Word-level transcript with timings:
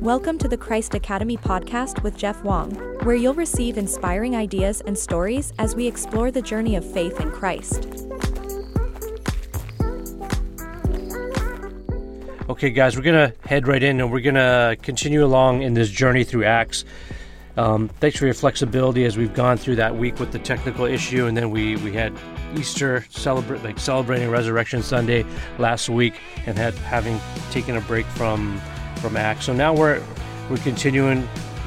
Welcome 0.00 0.38
to 0.38 0.48
the 0.48 0.56
Christ 0.56 0.94
Academy 0.94 1.36
podcast 1.36 2.02
with 2.02 2.16
Jeff 2.16 2.42
Wong, 2.42 2.70
where 3.04 3.14
you'll 3.14 3.34
receive 3.34 3.76
inspiring 3.76 4.34
ideas 4.34 4.80
and 4.86 4.98
stories 4.98 5.52
as 5.58 5.76
we 5.76 5.86
explore 5.86 6.30
the 6.30 6.40
journey 6.40 6.74
of 6.74 6.90
faith 6.90 7.20
in 7.20 7.30
Christ. 7.30 7.86
Okay, 12.48 12.70
guys, 12.70 12.96
we're 12.96 13.02
going 13.02 13.30
to 13.30 13.34
head 13.46 13.68
right 13.68 13.82
in 13.82 14.00
and 14.00 14.10
we're 14.10 14.20
going 14.20 14.36
to 14.36 14.78
continue 14.80 15.22
along 15.22 15.60
in 15.60 15.74
this 15.74 15.90
journey 15.90 16.24
through 16.24 16.44
Acts. 16.44 16.86
Um, 17.58 17.88
thanks 18.00 18.18
for 18.18 18.24
your 18.24 18.32
flexibility 18.32 19.04
as 19.04 19.18
we've 19.18 19.34
gone 19.34 19.58
through 19.58 19.76
that 19.76 19.96
week 19.96 20.18
with 20.18 20.32
the 20.32 20.38
technical 20.38 20.86
issue, 20.86 21.26
and 21.26 21.36
then 21.36 21.50
we, 21.50 21.76
we 21.76 21.92
had 21.92 22.16
Easter 22.56 23.04
celebrate 23.10 23.62
like 23.62 23.78
celebrating 23.78 24.30
Resurrection 24.30 24.82
Sunday 24.82 25.26
last 25.58 25.90
week, 25.90 26.14
and 26.46 26.56
had 26.56 26.72
having 26.72 27.20
taken 27.50 27.76
a 27.76 27.82
break 27.82 28.06
from 28.06 28.58
from 29.00 29.16
Acts. 29.16 29.46
So 29.46 29.52
now 29.52 29.74
we're 29.74 30.02
we're 30.48 30.58
continuing 30.58 31.22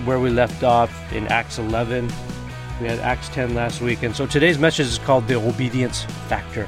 where 0.06 0.20
we 0.20 0.30
left 0.30 0.64
off 0.64 0.92
in 1.14 1.28
Acts 1.28 1.58
11. 1.58 2.12
We 2.82 2.88
had 2.88 3.00
Acts 3.00 3.30
10 3.30 3.56
last 3.56 3.82
week, 3.82 4.04
and 4.04 4.16
so 4.16 4.26
today's 4.26 4.58
message 4.58 4.88
is 4.88 4.98
called 4.98 5.28
the 5.28 5.36
obedience 5.36 6.04
factor. 6.28 6.68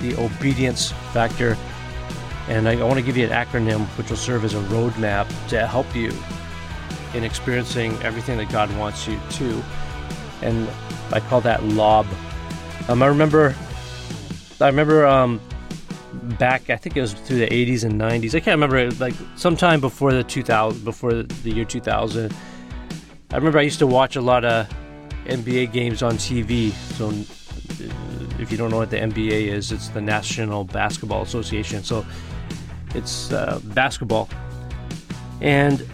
The 0.00 0.14
obedience 0.16 0.92
factor, 1.12 1.56
and 2.48 2.68
I, 2.68 2.78
I 2.78 2.82
want 2.82 2.96
to 2.96 3.02
give 3.02 3.16
you 3.16 3.26
an 3.26 3.30
acronym 3.30 3.86
which 3.96 4.10
will 4.10 4.16
serve 4.16 4.44
as 4.44 4.54
a 4.54 4.60
roadmap 4.64 5.26
to 5.48 5.66
help 5.66 5.94
you 5.94 6.12
in 7.14 7.24
experiencing 7.24 7.92
everything 8.02 8.36
that 8.38 8.50
God 8.50 8.76
wants 8.76 9.06
you 9.06 9.18
to. 9.30 9.62
And 10.42 10.68
I 11.12 11.20
call 11.20 11.40
that 11.42 11.62
lob. 11.64 12.06
Um, 12.88 13.02
I 13.02 13.06
remember, 13.06 13.54
I 14.60 14.66
remember 14.66 15.06
um, 15.06 15.40
back. 16.38 16.70
I 16.70 16.76
think 16.76 16.96
it 16.96 17.00
was 17.00 17.12
through 17.12 17.38
the 17.38 17.48
80s 17.48 17.84
and 17.84 18.00
90s. 18.00 18.34
I 18.34 18.40
can't 18.40 18.60
remember. 18.60 18.90
Like 18.92 19.14
sometime 19.36 19.80
before 19.80 20.12
the 20.12 20.24
2000, 20.24 20.84
before 20.84 21.22
the 21.22 21.50
year 21.50 21.64
2000. 21.64 22.32
I 23.30 23.36
remember 23.36 23.58
I 23.58 23.62
used 23.62 23.80
to 23.80 23.86
watch 23.86 24.16
a 24.16 24.20
lot 24.20 24.44
of 24.44 24.68
NBA 25.26 25.72
games 25.72 26.02
on 26.02 26.14
TV. 26.14 26.70
So 26.96 27.10
if 28.40 28.50
you 28.50 28.56
don't 28.56 28.70
know 28.70 28.76
what 28.76 28.90
the 28.90 28.98
NBA 28.98 29.48
is, 29.48 29.72
it's 29.72 29.88
the 29.88 30.00
National 30.00 30.64
Basketball 30.64 31.22
Association. 31.22 31.82
So 31.82 32.04
it's 32.94 33.32
uh, 33.32 33.60
basketball. 33.64 34.28
And 35.40 35.86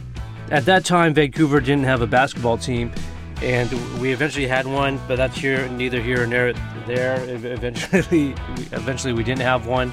at 0.50 0.64
that 0.64 0.84
time, 0.84 1.14
Vancouver 1.14 1.60
didn't 1.60 1.84
have 1.84 2.02
a 2.02 2.06
basketball 2.06 2.58
team, 2.58 2.92
and 3.40 3.70
we 4.00 4.12
eventually 4.12 4.46
had 4.46 4.66
one, 4.66 5.00
but 5.06 5.16
that's 5.16 5.36
here 5.36 5.68
neither 5.68 6.00
here 6.00 6.26
nor 6.26 6.52
there. 6.52 6.69
Eventually, 6.94 8.34
eventually 8.72 9.12
we 9.12 9.24
didn't 9.24 9.42
have 9.42 9.66
one. 9.66 9.92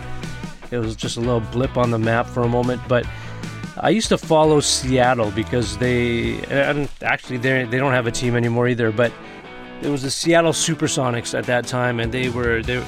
It 0.72 0.80
was 0.80 0.96
just 0.96 1.18
a 1.18 1.20
little 1.20 1.40
blip 1.40 1.78
on 1.78 1.92
the 1.92 2.00
map 2.00 2.28
for 2.28 2.44
a 2.44 2.50
moment, 2.50 2.82
but. 2.88 3.06
I 3.80 3.90
used 3.90 4.10
to 4.10 4.18
follow 4.18 4.60
Seattle 4.60 5.30
because 5.30 5.78
they, 5.78 6.42
and 6.46 6.90
actually 7.04 7.38
they 7.38 7.64
they 7.66 7.78
don't 7.78 7.94
have 7.94 8.08
a 8.08 8.12
team 8.12 8.36
anymore 8.36 8.68
either. 8.68 8.92
But 8.92 9.14
it 9.84 9.90
was 9.90 10.02
the 10.02 10.10
Seattle 10.10 10.52
SuperSonics 10.52 11.38
at 11.38 11.46
that 11.46 11.68
time, 11.68 12.00
and 12.00 12.12
they 12.12 12.30
were 12.30 12.64
they 12.64 12.84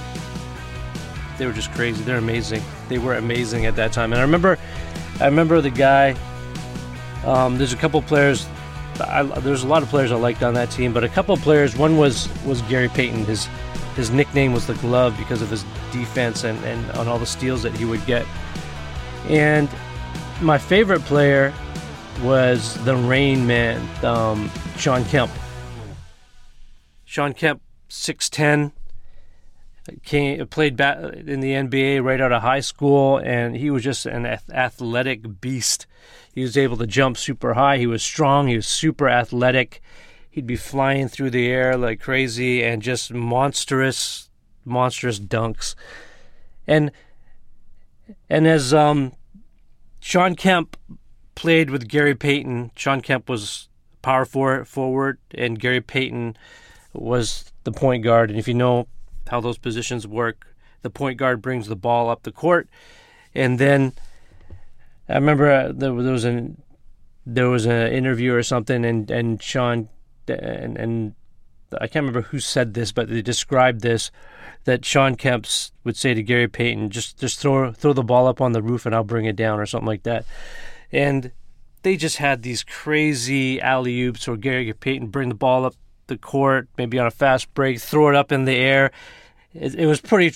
they 1.38 1.46
were 1.46 1.54
just 1.54 1.72
crazy. 1.74 2.04
They're 2.04 2.18
amazing. 2.18 2.64
They 2.88 2.98
were 2.98 3.18
amazing 3.18 3.68
at 3.68 3.76
that 3.76 3.94
time. 3.94 4.14
And 4.14 4.20
I 4.20 4.24
remember, 4.24 4.58
I 5.20 5.26
remember 5.26 5.62
the 5.62 5.70
guy 5.70 6.16
um, 7.26 7.58
there's 7.58 7.74
a 7.74 7.78
couple 7.78 8.02
players. 8.02 8.48
I, 9.02 9.24
there's 9.24 9.64
a 9.64 9.68
lot 9.68 9.84
of 9.84 9.90
players 9.90 10.12
I 10.12 10.16
liked 10.16 10.44
on 10.44 10.54
that 10.56 10.72
team, 10.72 10.94
but 10.94 11.04
a 11.04 11.10
couple 11.10 11.36
players. 11.38 11.76
One 11.76 11.98
was 11.98 12.30
was 12.46 12.62
Gary 12.64 12.90
Payton. 12.90 13.26
His 13.26 13.48
his 14.00 14.12
nickname 14.12 14.54
was 14.54 14.66
the 14.66 14.76
Glove 14.76 15.18
because 15.18 15.42
of 15.42 15.50
his 15.50 15.66
defense 15.92 16.46
and 16.46 16.58
and 16.64 16.90
on 16.92 17.10
all 17.10 17.20
the 17.20 17.26
steals 17.26 17.62
that 17.64 17.76
he 17.76 17.84
would 17.84 18.04
get. 18.06 18.26
And 19.28 19.70
my 20.42 20.58
favorite 20.58 21.02
player 21.02 21.54
was 22.24 22.82
the 22.86 22.96
Rain 22.96 23.46
Man, 23.46 23.78
um, 24.06 24.50
Shawn 24.78 25.04
Kemp. 25.06 25.30
Shawn 27.04 27.34
Kemp, 27.34 27.62
six 27.90 28.30
ten, 28.30 28.72
came 30.04 30.48
played 30.48 30.78
bat 30.78 31.16
in 31.16 31.42
the 31.42 31.52
NBA 31.52 32.02
right 32.02 32.22
out 32.22 32.32
of 32.32 32.42
high 32.42 32.62
school, 32.62 33.18
and 33.18 33.58
he 33.58 33.70
was 33.70 33.84
just 33.84 34.06
an 34.06 34.26
athletic 34.26 35.42
beast. 35.42 35.88
He 36.34 36.42
was 36.42 36.56
able 36.56 36.78
to 36.78 36.88
jump 36.88 37.18
super 37.18 37.54
high. 37.54 37.78
He 37.78 37.88
was 37.88 38.02
strong. 38.02 38.48
He 38.48 38.56
was 38.56 38.68
super 38.68 39.10
athletic. 39.10 39.82
He'd 40.30 40.48
be 40.48 40.56
flying 40.56 41.08
through 41.08 41.32
the 41.32 41.48
air 41.48 41.76
like 41.76 42.00
crazy 42.00 42.64
and 42.64 42.82
just 42.82 43.14
monstrous, 43.14 44.30
monstrous 44.64 45.20
dunks. 45.20 45.76
And 46.68 46.92
and 48.30 48.48
as 48.48 48.74
um, 48.74 49.14
Shawn 50.00 50.36
Kemp 50.36 50.78
played 51.36 51.70
with 51.70 51.88
Gary 51.88 52.16
Payton, 52.16 52.72
Shawn 52.76 53.02
Kemp 53.02 53.30
was 53.30 53.70
power 54.02 54.26
forward, 54.26 55.18
and 55.34 55.60
Gary 55.60 55.82
Payton 55.82 56.38
was 56.94 57.52
the 57.64 57.72
point 57.72 58.04
guard. 58.04 58.30
And 58.30 58.40
if 58.40 58.48
you 58.48 58.54
know 58.54 58.88
how 59.28 59.42
those 59.42 59.58
positions 59.58 60.08
work, 60.08 60.48
the 60.82 60.90
point 60.90 61.18
guard 61.18 61.42
brings 61.42 61.68
the 61.68 61.76
ball 61.76 62.10
up 62.10 62.24
the 62.24 62.32
court, 62.32 62.70
and 63.36 63.60
then 63.60 63.94
I 65.08 65.16
remember 65.16 65.52
uh, 65.52 65.72
there, 65.74 65.94
there 66.02 66.14
was 66.14 66.24
an 66.24 66.62
there 67.26 67.50
was 67.50 67.66
an 67.66 67.92
interview 67.92 68.34
or 68.34 68.44
something, 68.44 68.86
and 68.86 69.10
and 69.12 69.42
Shawn 69.42 69.90
and 70.30 70.78
and 70.78 71.14
I 71.74 71.88
can't 71.88 72.06
remember 72.06 72.22
who 72.22 72.40
said 72.40 72.74
this, 72.74 72.92
but 72.92 73.10
they 73.10 73.22
described 73.22 73.82
this 73.82 74.12
that 74.66 74.84
Shawn 74.86 75.16
Kemps 75.16 75.72
would 75.84 75.96
say 75.96 76.14
to 76.14 76.22
Gary 76.22 76.48
Payton, 76.48 76.90
just 76.90 77.20
just 77.20 77.40
throw 77.40 77.72
throw 77.72 77.94
the 77.94 78.04
ball 78.04 78.28
up 78.28 78.42
on 78.42 78.54
the 78.54 78.62
roof 78.62 78.86
and 78.86 78.96
I'll 78.96 79.04
bring 79.04 79.26
it 79.26 79.36
down 79.36 79.60
or 79.60 79.66
something 79.66 79.88
like 79.88 80.04
that, 80.04 80.26
and 80.92 81.32
they 81.84 81.96
just 81.96 82.18
had 82.18 82.42
these 82.42 82.64
crazy 82.64 83.62
alley 83.62 84.02
oops 84.02 84.28
or 84.28 84.36
Gary 84.36 84.72
Payton 84.74 85.08
bring 85.08 85.30
the 85.30 85.36
ball 85.36 85.66
up 85.66 85.76
the 86.08 86.18
court, 86.18 86.68
maybe 86.78 87.00
on 87.00 87.08
a 87.08 87.12
fast 87.12 87.54
break, 87.54 87.80
throw 87.80 88.10
it 88.10 88.16
up 88.16 88.32
in 88.32 88.46
the 88.46 88.58
air. 88.58 88.92
It, 89.54 89.76
it 89.76 89.86
was 89.86 90.02
pretty 90.02 90.36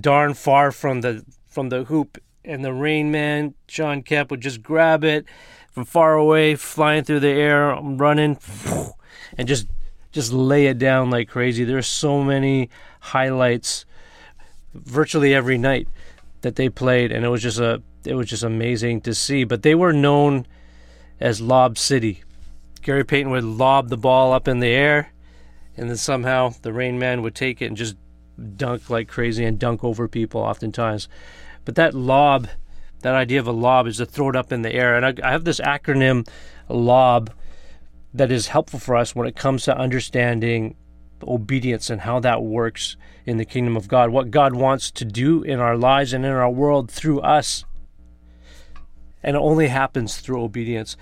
darn 0.00 0.34
far 0.34 0.72
from 0.72 1.00
the 1.00 1.24
from 1.46 1.68
the 1.68 1.84
hoop 1.84 2.18
and 2.44 2.64
the 2.64 2.72
Rain 2.72 3.10
Man, 3.10 3.54
Shawn 3.68 4.02
Kemp, 4.02 4.30
would 4.30 4.40
just 4.40 4.62
grab 4.62 5.02
it 5.02 5.24
from 5.70 5.84
far 5.84 6.14
away, 6.14 6.56
flying 6.56 7.04
through 7.04 7.20
the 7.20 7.28
air, 7.28 7.74
running, 7.80 8.38
and 9.36 9.48
just 9.48 9.66
just 10.12 10.32
lay 10.32 10.66
it 10.66 10.78
down 10.78 11.10
like 11.10 11.28
crazy. 11.28 11.64
There's 11.64 11.88
so 11.88 12.22
many 12.22 12.70
highlights 13.00 13.84
virtually 14.72 15.34
every 15.34 15.58
night 15.58 15.88
that 16.42 16.56
they 16.56 16.68
played, 16.68 17.10
and 17.10 17.24
it 17.24 17.28
was 17.28 17.42
just 17.42 17.58
a 17.58 17.82
it 18.04 18.14
was 18.14 18.28
just 18.28 18.42
amazing 18.42 19.00
to 19.02 19.14
see. 19.14 19.44
But 19.44 19.62
they 19.62 19.74
were 19.74 19.92
known 19.92 20.46
as 21.20 21.40
Lob 21.40 21.78
City. 21.78 22.22
Gary 22.82 23.04
Payton 23.04 23.30
would 23.30 23.44
lob 23.44 23.88
the 23.88 23.96
ball 23.96 24.32
up 24.32 24.46
in 24.46 24.60
the 24.60 24.68
air, 24.68 25.12
and 25.76 25.88
then 25.88 25.96
somehow 25.96 26.54
the 26.62 26.72
Rain 26.72 26.98
Man 26.98 27.22
would 27.22 27.34
take 27.34 27.62
it 27.62 27.66
and 27.66 27.76
just 27.76 27.96
dunk 28.56 28.90
like 28.90 29.08
crazy 29.08 29.44
and 29.44 29.58
dunk 29.58 29.82
over 29.82 30.06
people 30.06 30.40
oftentimes. 30.40 31.08
But 31.64 31.76
that 31.76 31.94
lob, 31.94 32.48
that 33.00 33.14
idea 33.14 33.40
of 33.40 33.46
a 33.46 33.52
lob 33.52 33.86
is 33.86 33.96
to 33.98 34.06
throw 34.06 34.28
it 34.28 34.36
up 34.36 34.52
in 34.52 34.62
the 34.62 34.74
air. 34.74 34.96
And 34.96 35.06
I, 35.06 35.28
I 35.28 35.32
have 35.32 35.44
this 35.44 35.60
acronym, 35.60 36.28
lob, 36.68 37.30
that 38.14 38.30
is 38.30 38.46
helpful 38.48 38.78
for 38.78 38.96
us 38.96 39.14
when 39.14 39.26
it 39.26 39.36
comes 39.36 39.64
to 39.64 39.76
understanding 39.76 40.76
obedience 41.22 41.90
and 41.90 42.02
how 42.02 42.20
that 42.20 42.42
works 42.42 42.96
in 43.26 43.36
the 43.36 43.44
kingdom 43.44 43.76
of 43.76 43.88
God, 43.88 44.10
what 44.10 44.30
God 44.30 44.54
wants 44.54 44.90
to 44.92 45.04
do 45.04 45.42
in 45.42 45.58
our 45.58 45.76
lives 45.76 46.12
and 46.12 46.24
in 46.24 46.30
our 46.30 46.50
world 46.50 46.90
through 46.90 47.20
us. 47.20 47.64
And 49.22 49.36
it 49.36 49.40
only 49.40 49.68
happens 49.68 50.18
through 50.18 50.42
obedience. 50.42 50.96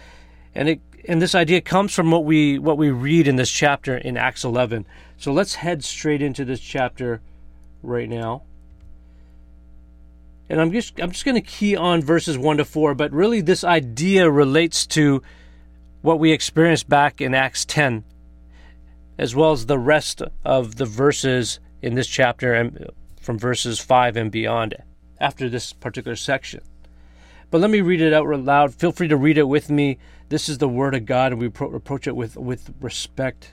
And 0.55 0.69
it 0.69 0.81
and 1.09 1.21
this 1.21 1.35
idea 1.35 1.61
comes 1.61 1.93
from 1.93 2.11
what 2.11 2.25
we 2.25 2.59
what 2.59 2.79
we 2.79 2.91
read 2.91 3.27
in 3.27 3.37
this 3.37 3.51
chapter 3.51 3.97
in 3.97 4.17
Acts 4.17 4.45
11. 4.45 4.87
So 5.17 5.33
let's 5.33 5.57
head 5.57 5.85
straight 5.85 6.23
into 6.23 6.45
this 6.45 6.61
chapter 6.61 7.21
right 7.83 8.09
now 8.09 8.43
and 10.53 10.61
I'm 10.61 10.71
just 10.71 11.01
I'm 11.01 11.11
just 11.11 11.25
going 11.25 11.35
to 11.35 11.41
key 11.41 11.75
on 11.77 12.03
verses 12.03 12.37
1 12.37 12.59
to 12.59 12.65
4, 12.67 12.95
but 12.95 13.11
really 13.11 13.41
this 13.41 13.65
idea 13.65 14.31
relates 14.31 14.87
to 14.89 15.23
what 16.03 16.19
we 16.19 16.33
experienced 16.33 16.89
back 16.89 17.21
in 17.21 17.35
Acts 17.35 17.65
10 17.65 18.05
as 19.19 19.35
well 19.35 19.53
as 19.53 19.67
the 19.67 19.79
rest 19.79 20.23
of 20.45 20.77
the 20.77 20.85
verses 20.85 21.61
in 21.81 21.95
this 21.95 22.09
chapter 22.09 22.55
and 22.55 22.91
from 23.21 23.39
verses 23.39 23.79
5 23.79 24.17
and 24.17 24.33
beyond 24.33 24.75
after 25.21 25.49
this 25.49 25.73
particular 25.73 26.17
section. 26.17 26.61
But 27.51 27.61
let 27.61 27.71
me 27.71 27.83
read 27.83 28.01
it 28.01 28.13
out 28.13 28.27
loud. 28.27 28.75
Feel 28.75 28.93
free 28.93 29.09
to 29.09 29.17
read 29.17 29.39
it 29.39 29.45
with 29.45 29.71
me. 29.71 29.99
This 30.29 30.49
is 30.49 30.59
the 30.59 30.69
word 30.69 30.95
of 30.95 31.07
God 31.07 31.33
and 31.33 31.41
we 31.41 31.47
approach 31.47 32.07
it 32.07 32.17
with 32.17 32.37
with 32.37 32.73
respect 32.81 33.53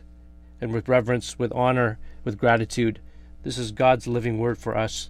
and 0.62 0.74
with 0.74 0.88
reverence, 0.88 1.38
with 1.38 1.52
honor, 1.52 2.00
with 2.24 2.38
gratitude. 2.38 3.00
This 3.44 3.58
is 3.58 3.72
God's 3.72 4.08
living 4.08 4.40
word 4.40 4.58
for 4.58 4.76
us. 4.76 5.10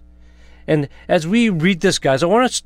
And 0.66 0.88
as 1.08 1.26
we 1.26 1.48
read 1.48 1.80
this, 1.80 1.98
guys, 1.98 2.22
I 2.22 2.26
want 2.26 2.44
us 2.44 2.62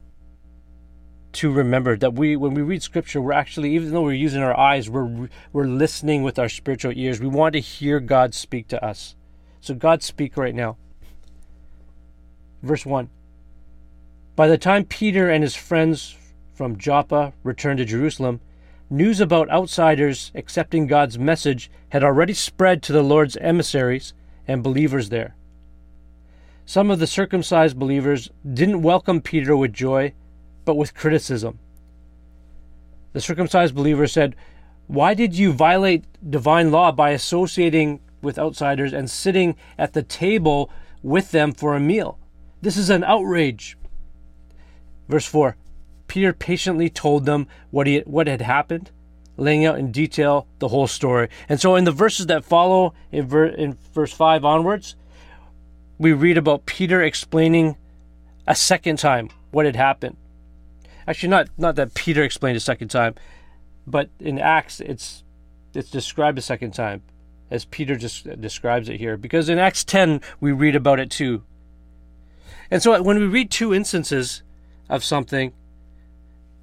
to 1.35 1.51
remember 1.51 1.97
that 1.97 2.15
we, 2.15 2.37
when 2.37 2.55
we 2.55 2.63
read 2.63 2.83
Scripture, 2.83 3.21
we're 3.21 3.33
actually, 3.33 3.75
even 3.75 3.93
though 3.93 4.03
we're 4.03 4.13
using 4.13 4.43
our 4.43 4.59
eyes, 4.59 4.89
we're 4.89 5.29
we're 5.53 5.67
listening 5.67 6.23
with 6.23 6.39
our 6.39 6.49
spiritual 6.49 6.93
ears. 6.95 7.21
We 7.21 7.29
want 7.29 7.53
to 7.55 7.61
hear 7.61 8.01
God 8.01 8.35
speak 8.35 8.69
to 8.69 8.85
us. 8.85 9.15
So 9.61 9.75
God 9.75 10.03
speak 10.03 10.37
right 10.37 10.55
now. 10.55 10.77
Verse 12.63 12.87
one. 12.87 13.11
By 14.37 14.49
the 14.49 14.59
time 14.59 14.85
Peter 14.85 15.31
and 15.31 15.43
his 15.43 15.55
friends 15.55 16.17
from 16.53 16.79
Joppa 16.79 17.33
returned 17.43 17.79
to 17.79 17.85
Jerusalem, 17.85 18.41
news 18.91 19.21
about 19.21 19.51
outsiders 19.51 20.33
accepting 20.35 20.87
God's 20.87 21.19
message 21.19 21.71
had 21.91 22.03
already 22.03 22.33
spread 22.33 22.83
to 22.83 22.93
the 22.93 23.03
Lord's 23.03 23.37
emissaries 23.37 24.15
and 24.47 24.63
believers 24.63 25.09
there. 25.09 25.37
Some 26.67 26.91
of 26.91 26.99
the 26.99 27.07
circumcised 27.07 27.79
believers 27.79 28.31
didn't 28.53 28.83
welcome 28.83 29.21
Peter 29.21 29.57
with 29.57 29.73
joy, 29.73 30.15
but 30.65 30.77
with 30.77 30.95
criticism. 30.95 31.59
The 33.13 33.21
circumcised 33.21 33.75
believer 33.75 34.07
said, 34.07 34.35
Why 34.87 35.15
did 35.15 35.35
you 35.35 35.53
violate 35.53 36.05
divine 36.29 36.71
law 36.71 36.93
by 36.93 37.11
associating 37.11 38.01
with 38.23 38.39
outsiders 38.39 38.93
and 38.93 39.11
sitting 39.11 39.57
at 39.79 39.93
the 39.93 40.03
table 40.03 40.71
with 41.03 41.31
them 41.31 41.53
for 41.53 41.75
a 41.75 41.81
meal? 41.81 42.19
This 42.61 42.77
is 42.77 42.91
an 42.91 43.05
outrage. 43.05 43.77
Verse 45.09 45.27
4 45.27 45.57
Peter 46.07 46.33
patiently 46.33 46.91
told 46.91 47.25
them 47.25 47.47
what, 47.71 47.87
he, 47.87 48.01
what 48.01 48.27
had 48.27 48.41
happened, 48.41 48.91
laying 49.37 49.65
out 49.65 49.79
in 49.79 49.91
detail 49.91 50.47
the 50.59 50.69
whole 50.69 50.87
story. 50.87 51.29
And 51.49 51.61
so, 51.61 51.77
in 51.77 51.85
the 51.85 51.93
verses 51.93 52.27
that 52.27 52.45
follow, 52.45 52.95
in, 53.11 53.27
ver, 53.27 53.47
in 53.47 53.77
verse 53.93 54.13
5 54.13 54.45
onwards, 54.45 54.97
we 55.99 56.13
read 56.13 56.37
about 56.37 56.67
Peter 56.67 57.03
explaining 57.03 57.77
a 58.47 58.55
second 58.55 58.99
time 58.99 59.31
what 59.51 59.67
had 59.67 59.77
happened. 59.77 60.17
Actually, 61.07 61.31
not 61.31 61.49
not 61.59 61.77
that 61.77 61.95
Peter 61.95 62.23
explained 62.23 62.57
a 62.57 62.61
second 62.61 62.89
time, 62.89 63.15
but 63.87 64.11
in 64.21 64.39
Acts 64.39 64.81
it's 64.81 65.25
it's 65.75 65.91
described 65.91 66.39
a 66.39 66.43
second 66.43 66.73
time, 66.73 67.03
as 67.51 67.65
Peter 67.65 67.97
just 67.97 68.41
describes 68.41 68.89
it 68.89 68.99
here. 68.99 69.17
Because 69.17 69.49
in 69.49 69.59
Acts 69.59 69.85
10 69.85 70.21
we 70.41 70.53
read 70.53 70.77
about 70.77 71.01
it 71.01 71.11
too. 71.11 71.43
And 72.71 72.83
so 72.83 73.01
when 73.03 73.19
we 73.19 73.27
read 73.27 73.51
two 73.51 73.75
instances 73.75 74.43
of 74.89 75.05
something, 75.05 75.53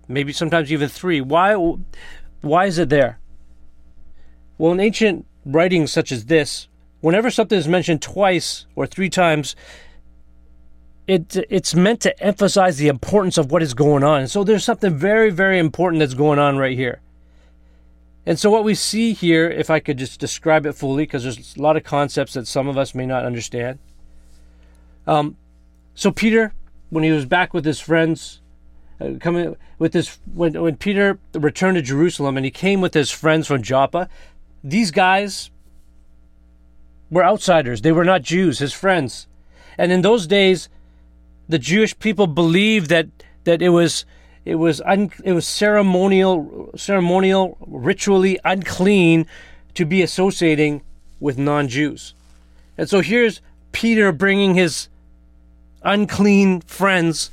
maybe 0.08 0.34
sometimes 0.34 0.72
even 0.72 0.90
three, 0.90 1.22
why 1.22 1.56
why 2.42 2.66
is 2.66 2.78
it 2.78 2.90
there? 2.90 3.20
Well, 4.58 4.72
in 4.72 4.80
ancient 4.80 5.26
writings 5.46 5.92
such 5.92 6.12
as 6.12 6.26
this, 6.26 6.68
whenever 7.02 7.30
something 7.30 7.58
is 7.58 7.68
mentioned 7.68 8.02
twice 8.02 8.66
or 8.76 8.86
three 8.86 9.10
times, 9.10 9.56
it 11.12 11.46
it's 11.50 11.76
meant 11.76 12.00
to 12.02 12.24
emphasize 12.24 12.78
the 12.78 12.88
importance 12.88 13.38
of 13.38 13.52
what 13.52 13.62
is 13.62 13.74
going 13.74 14.04
on. 14.04 14.22
And 14.22 14.32
so 14.32 14.46
there's 14.46 14.64
something 14.64 14.96
very 14.96 15.30
very 15.30 15.60
important 15.60 16.00
that's 16.00 16.14
going 16.14 16.40
on 16.40 16.58
right 16.58 16.78
here. 16.78 17.02
And 18.26 18.40
so 18.40 18.50
what 18.50 18.64
we 18.64 18.76
see 18.76 19.14
here, 19.14 19.50
if 19.50 19.70
I 19.70 19.80
could 19.80 19.98
just 19.98 20.20
describe 20.20 20.66
it 20.66 20.74
fully, 20.74 21.04
because 21.04 21.24
there's 21.24 21.58
a 21.58 21.62
lot 21.62 21.76
of 21.76 21.84
concepts 21.84 22.34
that 22.34 22.48
some 22.48 22.68
of 22.68 22.78
us 22.78 22.96
may 22.96 23.06
not 23.06 23.26
understand. 23.26 23.80
Um, 25.08 25.38
so 25.96 26.12
Peter, 26.12 26.54
when 26.92 27.04
he 27.04 27.12
was 27.12 27.26
back 27.26 27.54
with 27.54 27.66
his 27.66 27.80
friends, 27.80 28.40
uh, 29.02 29.14
coming 29.20 29.58
with 29.80 29.92
this, 29.92 30.20
when 30.34 30.54
when 30.62 30.78
Peter 30.78 31.20
returned 31.34 31.76
to 31.76 31.82
Jerusalem 31.82 32.38
and 32.38 32.46
he 32.46 32.52
came 32.52 32.80
with 32.80 32.94
his 32.94 33.12
friends 33.12 33.48
from 33.48 33.64
Joppa, 33.64 34.08
these 34.64 34.92
guys 34.92 35.50
were 37.10 37.26
outsiders. 37.26 37.82
They 37.82 37.92
were 37.92 38.06
not 38.06 38.22
Jews, 38.22 38.60
his 38.60 38.72
friends. 38.72 39.28
And 39.78 39.92
in 39.92 40.04
those 40.04 40.28
days, 40.28 40.70
the 41.52 41.60
Jewish 41.60 41.98
people 42.00 42.28
believed 42.28 42.90
that 42.90 43.08
that 43.44 43.62
it 43.62 43.70
was 43.70 44.06
it 44.46 44.56
was 44.56 44.82
un, 44.82 45.12
it 45.24 45.34
was 45.34 45.48
ceremonial 45.48 46.72
ceremonial 46.76 47.58
ritually 47.68 48.40
unclean 48.44 49.28
to 49.74 49.86
be 49.86 50.02
associating 50.02 50.82
with 51.20 51.38
non-Jews. 51.38 52.14
And 52.78 52.90
so 52.90 53.02
here's 53.02 53.42
Peter 53.72 54.12
bringing 54.12 54.56
his 54.56 54.90
unclean 55.84 56.62
friends 56.62 57.32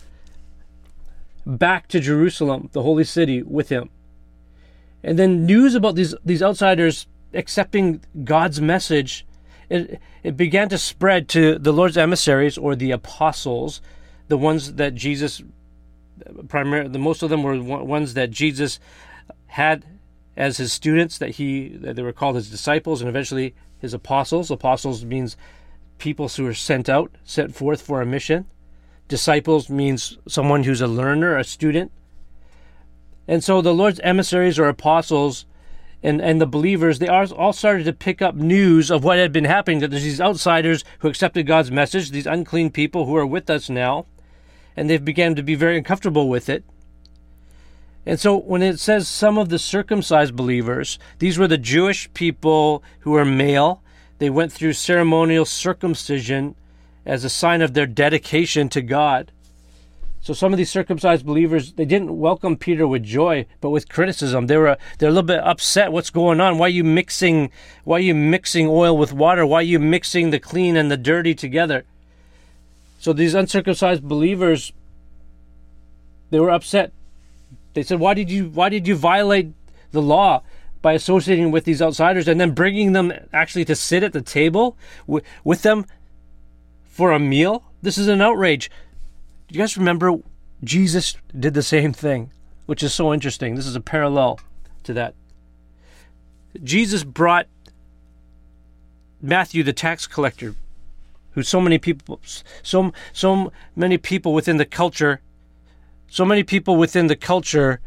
back 1.47 1.88
to 1.88 2.00
Jerusalem, 2.00 2.69
the 2.73 2.82
holy 2.82 3.05
city 3.05 3.43
with 3.43 3.71
him. 3.71 3.88
And 5.03 5.19
then 5.19 5.47
news 5.47 5.75
about 5.75 5.94
these 5.94 6.14
these 6.25 6.43
outsiders 6.43 7.06
accepting 7.35 8.00
God's 8.25 8.61
message 8.61 9.26
it, 9.71 10.00
it 10.23 10.37
began 10.37 10.69
to 10.71 10.79
spread 10.79 11.29
to 11.31 11.59
the 11.59 11.73
Lord's 11.73 11.99
emissaries 11.99 12.56
or 12.56 12.75
the 12.75 12.91
apostles 12.91 13.81
the 14.28 14.38
ones 14.38 14.75
that 14.75 14.94
Jesus 14.94 15.42
primarily 16.48 16.88
the 16.88 16.98
most 16.98 17.22
of 17.22 17.30
them 17.30 17.42
were 17.42 17.60
ones 17.60 18.14
that 18.14 18.30
Jesus 18.30 18.78
had 19.48 19.84
as 20.36 20.56
his 20.56 20.72
students 20.72 21.19
that 21.19 21.30
he 21.30 21.69
that 21.69 21.96
they 21.96 22.02
were 22.02 22.12
called 22.12 22.36
his 22.36 22.50
disciples 22.50 23.00
and 23.00 23.08
eventually 23.08 23.54
his 23.78 23.94
apostles. 23.94 24.50
Apostles 24.50 25.04
means 25.04 25.36
people 25.98 26.28
who 26.28 26.46
are 26.46 26.54
sent 26.54 26.88
out 26.88 27.10
sent 27.25 27.54
forth 27.54 27.82
for 27.82 28.00
a 28.00 28.06
mission. 28.06 28.46
Disciples 29.08 29.70
means 29.70 30.19
someone 30.28 30.64
who's 30.64 30.80
a 30.80 30.86
learner 30.86 31.36
a 31.36 31.44
student. 31.44 31.90
And 33.26 33.42
so 33.42 33.60
the 33.60 33.75
lord's 33.75 34.00
emissaries 34.00 34.58
or 34.58 34.69
apostles 34.69 35.46
and, 36.02 36.20
and 36.20 36.40
the 36.40 36.46
believers, 36.46 36.98
they 36.98 37.08
all 37.08 37.52
started 37.52 37.84
to 37.84 37.92
pick 37.92 38.22
up 38.22 38.36
news 38.36 38.90
of 38.90 39.02
what 39.02 39.19
had 39.19 39.32
been 39.32 39.44
happening. 39.44 39.80
That 39.80 39.90
there's 39.90 40.04
these 40.04 40.20
outsiders 40.20 40.84
who 41.00 41.08
accepted 41.08 41.46
God's 41.46 41.70
message, 41.70 42.10
these 42.10 42.26
unclean 42.26 42.70
people 42.70 43.06
who 43.06 43.16
are 43.16 43.26
with 43.26 43.50
us 43.50 43.69
now, 43.69 44.06
and 44.78 44.88
they've 44.88 45.04
began 45.04 45.34
to 45.34 45.42
be 45.42 45.56
very 45.56 45.76
uncomfortable 45.76 46.28
with 46.28 46.48
it. 46.48 46.62
And 48.06 48.19
so 48.19 48.36
when 48.36 48.62
it 48.62 48.78
says 48.78 49.08
some 49.08 49.36
of 49.36 49.48
the 49.48 49.58
circumcised 49.58 50.36
believers, 50.36 51.00
these 51.19 51.36
were 51.36 51.48
the 51.48 51.58
Jewish 51.58 52.10
people 52.14 52.84
who 53.00 53.10
were 53.10 53.25
male. 53.25 53.82
They 54.19 54.30
went 54.30 54.52
through 54.52 54.75
ceremonial 54.75 55.44
circumcision 55.44 56.54
as 57.04 57.25
a 57.25 57.28
sign 57.28 57.60
of 57.60 57.75
their 57.75 57.86
dedication 57.86 58.69
to 58.69 58.80
God. 58.80 59.32
So 60.20 60.32
some 60.32 60.52
of 60.52 60.58
these 60.58 60.70
circumcised 60.70 61.26
believers, 61.26 61.72
they 61.72 61.84
didn't 61.84 62.16
welcome 62.16 62.56
Peter 62.56 62.86
with 62.86 63.02
joy, 63.02 63.46
but 63.60 63.70
with 63.70 63.88
criticism. 63.88 64.46
They 64.46 64.58
were 64.58 64.76
they're 64.98 65.08
a 65.08 65.12
little 65.12 65.26
bit 65.26 65.40
upset. 65.40 65.90
What's 65.90 66.10
going 66.10 66.40
on? 66.40 66.58
Why 66.58 66.66
are 66.66 66.70
you 66.70 66.84
mixing 66.84 67.50
why 67.82 67.96
are 67.96 68.00
you 68.00 68.14
mixing 68.14 68.69
oil 68.69 68.96
with 68.96 69.12
water? 69.12 69.44
Why 69.44 69.58
are 69.58 69.62
you 69.62 69.80
mixing 69.80 70.30
the 70.30 70.38
clean 70.38 70.76
and 70.76 70.88
the 70.88 70.96
dirty 70.96 71.34
together? 71.34 71.84
So 72.99 73.12
these 73.12 73.35
uncircumcised 73.35 74.03
believers, 74.03 74.73
they 76.31 76.41
were 76.41 76.50
upset. 76.50 76.93
They 77.75 77.83
said, 77.83 78.00
"Why 78.00 78.15
did 78.15 78.31
you 78.31 78.50
Why 78.50 78.69
did 78.69 78.87
you 78.87 78.97
violate 78.97 79.53
the 79.93 80.03
law 80.03 80.43
by 80.83 80.93
associating 80.93 81.50
with 81.50 81.65
these 81.65 81.81
outsiders 81.81 82.29
and 82.29 82.41
then 82.41 82.53
bringing 82.53 82.93
them 82.93 83.12
actually 83.33 83.65
to 83.67 83.77
sit 83.77 84.03
at 84.03 84.12
the 84.12 84.21
table 84.21 84.77
with, 85.06 85.25
with 85.45 85.62
them 85.62 85.87
for 86.85 87.12
a 87.12 87.19
meal? 87.19 87.62
This 87.81 87.97
is 87.97 88.09
an 88.09 88.21
outrage." 88.21 88.71
Do 89.47 89.55
you 89.55 89.62
guys 89.62 89.79
remember 89.79 90.19
Jesus 90.62 91.17
did 91.39 91.55
the 91.55 91.62
same 91.62 91.93
thing, 91.93 92.31
which 92.67 92.83
is 92.83 92.93
so 92.93 93.15
interesting. 93.15 93.55
This 93.55 93.67
is 93.67 93.77
a 93.77 93.81
parallel 93.81 94.40
to 94.83 94.93
that. 94.95 95.14
Jesus 96.64 97.05
brought 97.05 97.47
Matthew 99.23 99.62
the 99.62 99.73
tax 99.73 100.07
collector 100.07 100.57
who 101.32 101.42
so 101.42 101.61
many 101.61 101.78
people 101.78 102.20
so 102.62 102.92
so 103.12 103.52
many 103.76 103.99
people 103.99 104.32
within 104.32 104.56
the 104.56 104.66
culture 104.66 105.20
so 106.08 106.25
many 106.25 106.42
people 106.42 106.76
within 106.76 107.06
the 107.06 107.16
culture 107.16 107.80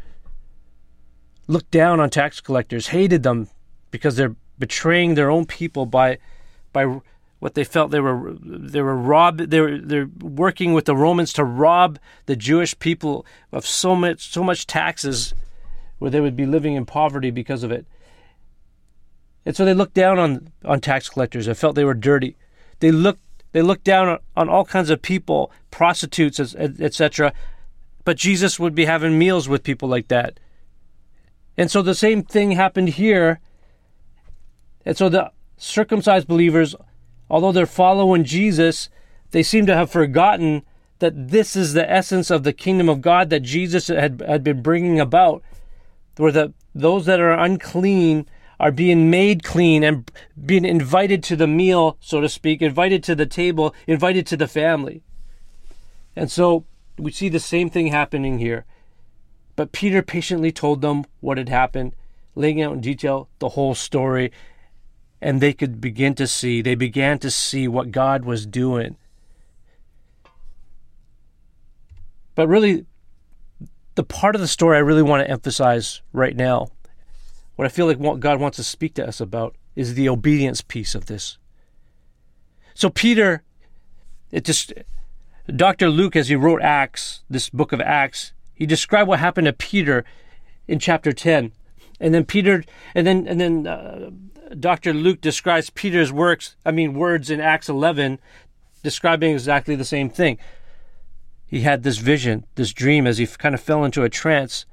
looked 1.48 1.70
down 1.70 2.00
on 2.00 2.08
tax 2.08 2.40
collectors 2.40 2.88
hated 2.88 3.22
them 3.22 3.48
because 3.90 4.16
they're 4.16 4.36
betraying 4.58 5.14
their 5.14 5.30
own 5.30 5.44
people 5.44 5.86
by 5.86 6.18
by 6.72 7.00
what 7.42 7.54
they 7.54 7.64
felt 7.64 7.90
they 7.90 7.98
were 7.98 8.36
they 8.40 8.80
were 8.80 8.96
rob 8.96 9.38
they 9.38 9.60
were 9.60 9.76
they're 9.78 10.08
working 10.20 10.72
with 10.72 10.84
the 10.84 10.94
Romans 10.94 11.32
to 11.32 11.42
rob 11.42 11.98
the 12.26 12.36
Jewish 12.36 12.78
people 12.78 13.26
of 13.50 13.66
so 13.66 13.96
much 13.96 14.30
so 14.30 14.44
much 14.44 14.64
taxes 14.64 15.34
where 15.98 16.10
they 16.10 16.20
would 16.20 16.36
be 16.36 16.46
living 16.46 16.74
in 16.74 16.86
poverty 16.86 17.32
because 17.32 17.64
of 17.64 17.72
it. 17.72 17.84
And 19.44 19.56
so 19.56 19.64
they 19.64 19.74
looked 19.74 19.94
down 19.94 20.20
on 20.20 20.52
on 20.64 20.80
tax 20.80 21.08
collectors 21.08 21.48
and 21.48 21.58
felt 21.58 21.74
they 21.74 21.84
were 21.84 21.94
dirty. 21.94 22.36
They 22.78 22.92
looked 22.92 23.24
they 23.52 23.62
looked 23.62 23.84
down 23.84 24.18
on, 24.36 24.48
all 24.48 24.64
kinds 24.64 24.90
of 24.90 25.02
people, 25.02 25.52
prostitutes, 25.70 26.40
etc. 26.40 27.32
But 28.04 28.16
Jesus 28.16 28.58
would 28.58 28.74
be 28.74 28.86
having 28.86 29.18
meals 29.18 29.48
with 29.48 29.62
people 29.62 29.88
like 29.88 30.08
that. 30.08 30.40
And 31.56 31.70
so 31.70 31.82
the 31.82 31.94
same 31.94 32.22
thing 32.22 32.52
happened 32.52 32.90
here. 32.90 33.40
And 34.84 34.96
so 34.96 35.08
the 35.08 35.30
circumcised 35.58 36.26
believers, 36.26 36.74
although 37.28 37.52
they're 37.52 37.66
following 37.66 38.24
Jesus, 38.24 38.88
they 39.30 39.42
seem 39.42 39.66
to 39.66 39.76
have 39.76 39.90
forgotten 39.90 40.62
that 40.98 41.30
this 41.30 41.56
is 41.56 41.74
the 41.74 41.90
essence 41.90 42.30
of 42.30 42.44
the 42.44 42.52
kingdom 42.52 42.88
of 42.88 43.02
God 43.02 43.28
that 43.30 43.40
Jesus 43.40 43.88
had, 43.88 44.22
had 44.26 44.42
been 44.42 44.62
bringing 44.62 44.98
about, 45.00 45.42
where 46.16 46.32
the, 46.32 46.54
those 46.74 47.06
that 47.06 47.20
are 47.20 47.32
unclean 47.32 48.26
are 48.60 48.70
being 48.70 49.10
made 49.10 49.42
clean 49.42 49.82
and 49.82 50.10
being 50.44 50.64
invited 50.64 51.22
to 51.24 51.36
the 51.36 51.46
meal, 51.46 51.96
so 52.00 52.20
to 52.20 52.28
speak, 52.28 52.62
invited 52.62 53.02
to 53.04 53.14
the 53.14 53.26
table, 53.26 53.74
invited 53.86 54.26
to 54.26 54.36
the 54.36 54.48
family. 54.48 55.02
And 56.14 56.30
so 56.30 56.64
we 56.98 57.10
see 57.10 57.28
the 57.28 57.40
same 57.40 57.70
thing 57.70 57.88
happening 57.88 58.38
here. 58.38 58.64
But 59.56 59.72
Peter 59.72 60.02
patiently 60.02 60.52
told 60.52 60.80
them 60.80 61.04
what 61.20 61.38
had 61.38 61.48
happened, 61.48 61.94
laying 62.34 62.62
out 62.62 62.74
in 62.74 62.80
detail 62.80 63.28
the 63.38 63.50
whole 63.50 63.74
story. 63.74 64.32
And 65.20 65.40
they 65.40 65.52
could 65.52 65.80
begin 65.80 66.14
to 66.16 66.26
see, 66.26 66.62
they 66.62 66.74
began 66.74 67.18
to 67.20 67.30
see 67.30 67.68
what 67.68 67.92
God 67.92 68.24
was 68.24 68.46
doing. 68.46 68.96
But 72.34 72.48
really, 72.48 72.86
the 73.94 74.02
part 74.02 74.34
of 74.34 74.40
the 74.40 74.48
story 74.48 74.76
I 74.76 74.80
really 74.80 75.02
want 75.02 75.24
to 75.24 75.30
emphasize 75.30 76.00
right 76.12 76.34
now 76.34 76.68
what 77.56 77.66
I 77.66 77.68
feel 77.68 77.86
like 77.86 77.98
what 77.98 78.20
God 78.20 78.40
wants 78.40 78.56
to 78.56 78.64
speak 78.64 78.94
to 78.94 79.06
us 79.06 79.20
about 79.20 79.56
is 79.76 79.94
the 79.94 80.08
obedience 80.08 80.60
piece 80.60 80.94
of 80.94 81.06
this. 81.06 81.38
So 82.74 82.88
Peter, 82.88 83.42
it 84.30 84.44
just 84.44 84.72
Dr. 85.54 85.88
Luke, 85.88 86.14
as 86.14 86.28
he 86.28 86.36
wrote 86.36 86.62
Acts, 86.62 87.22
this 87.28 87.50
book 87.50 87.72
of 87.72 87.80
Acts, 87.80 88.32
he 88.54 88.64
described 88.64 89.08
what 89.08 89.18
happened 89.18 89.46
to 89.46 89.52
Peter 89.52 90.04
in 90.68 90.78
chapter 90.78 91.12
10. 91.12 91.52
And 92.00 92.14
then 92.14 92.24
Peter, 92.24 92.64
and 92.94 93.06
then, 93.06 93.26
and 93.26 93.40
then 93.40 93.66
uh, 93.66 94.10
Dr. 94.58 94.92
Luke 94.92 95.20
describes 95.20 95.70
Peter's 95.70 96.12
works, 96.12 96.56
I 96.64 96.70
mean, 96.70 96.94
words 96.94 97.30
in 97.30 97.40
Acts 97.40 97.68
11, 97.68 98.18
describing 98.82 99.32
exactly 99.32 99.74
the 99.74 99.84
same 99.84 100.10
thing. 100.10 100.38
He 101.46 101.60
had 101.60 101.82
this 101.82 101.98
vision, 101.98 102.46
this 102.54 102.72
dream, 102.72 103.06
as 103.06 103.18
he 103.18 103.26
kind 103.26 103.54
of 103.54 103.60
fell 103.60 103.84
into 103.84 104.04
a 104.04 104.08
trance. 104.08 104.64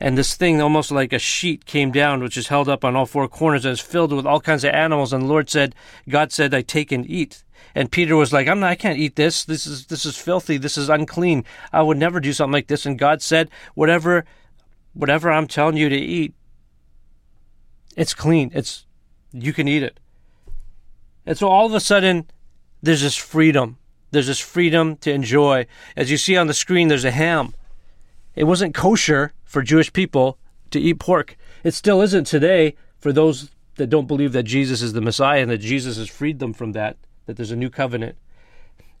And 0.00 0.16
this 0.16 0.34
thing, 0.36 0.60
almost 0.60 0.90
like 0.92 1.12
a 1.12 1.18
sheet, 1.18 1.64
came 1.64 1.90
down, 1.90 2.22
which 2.22 2.36
is 2.36 2.48
held 2.48 2.68
up 2.68 2.84
on 2.84 2.94
all 2.94 3.06
four 3.06 3.26
corners 3.26 3.64
and 3.64 3.72
is 3.72 3.80
filled 3.80 4.12
with 4.12 4.26
all 4.26 4.40
kinds 4.40 4.62
of 4.64 4.72
animals. 4.72 5.12
And 5.12 5.24
the 5.24 5.28
Lord 5.28 5.50
said, 5.50 5.74
God 6.08 6.30
said, 6.30 6.54
I 6.54 6.62
take 6.62 6.92
and 6.92 7.08
eat. 7.08 7.42
And 7.74 7.90
Peter 7.90 8.16
was 8.16 8.32
like, 8.32 8.46
I'm 8.46 8.60
not, 8.60 8.70
I 8.70 8.74
can't 8.76 8.98
eat 8.98 9.16
this. 9.16 9.44
This 9.44 9.66
is, 9.66 9.86
this 9.86 10.06
is 10.06 10.16
filthy. 10.16 10.56
This 10.56 10.78
is 10.78 10.88
unclean. 10.88 11.44
I 11.72 11.82
would 11.82 11.98
never 11.98 12.20
do 12.20 12.32
something 12.32 12.52
like 12.52 12.68
this. 12.68 12.86
And 12.86 12.98
God 12.98 13.22
said, 13.22 13.50
whatever, 13.74 14.24
whatever 14.94 15.30
I'm 15.30 15.48
telling 15.48 15.76
you 15.76 15.88
to 15.88 15.96
eat, 15.96 16.34
it's 17.96 18.14
clean. 18.14 18.52
It's, 18.54 18.86
you 19.32 19.52
can 19.52 19.66
eat 19.66 19.82
it. 19.82 19.98
And 21.26 21.36
so 21.36 21.48
all 21.48 21.66
of 21.66 21.74
a 21.74 21.80
sudden, 21.80 22.30
there's 22.80 23.02
this 23.02 23.16
freedom. 23.16 23.78
There's 24.12 24.28
this 24.28 24.38
freedom 24.38 24.96
to 24.98 25.12
enjoy. 25.12 25.66
As 25.96 26.10
you 26.10 26.16
see 26.16 26.36
on 26.36 26.46
the 26.46 26.54
screen, 26.54 26.88
there's 26.88 27.04
a 27.04 27.10
ham. 27.10 27.54
It 28.38 28.44
wasn't 28.44 28.72
kosher 28.72 29.32
for 29.42 29.62
Jewish 29.62 29.92
people 29.92 30.38
to 30.70 30.78
eat 30.78 31.00
pork. 31.00 31.36
It 31.64 31.74
still 31.74 32.00
isn't 32.02 32.28
today 32.28 32.76
for 33.00 33.12
those 33.12 33.50
that 33.78 33.88
don't 33.88 34.06
believe 34.06 34.32
that 34.32 34.44
Jesus 34.44 34.80
is 34.80 34.92
the 34.92 35.00
Messiah 35.00 35.42
and 35.42 35.50
that 35.50 35.58
Jesus 35.58 35.96
has 35.96 36.08
freed 36.08 36.38
them 36.38 36.52
from 36.52 36.70
that 36.72 36.96
that 37.26 37.36
there's 37.36 37.50
a 37.50 37.56
new 37.56 37.68
covenant. 37.68 38.16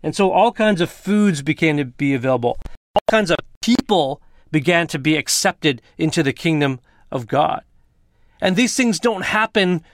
And 0.02 0.16
so 0.16 0.32
all 0.32 0.50
kinds 0.50 0.80
of 0.80 0.90
foods 0.90 1.40
began 1.42 1.76
to 1.76 1.84
be 1.84 2.14
available. 2.14 2.58
All 2.96 3.02
kinds 3.08 3.30
of 3.30 3.38
people 3.62 4.20
began 4.50 4.88
to 4.88 4.98
be 4.98 5.16
accepted 5.16 5.82
into 5.96 6.24
the 6.24 6.32
kingdom 6.32 6.80
of 7.12 7.28
God. 7.28 7.62
And 8.40 8.56
these 8.56 8.74
things 8.74 8.98
don't 8.98 9.22
happen 9.22 9.84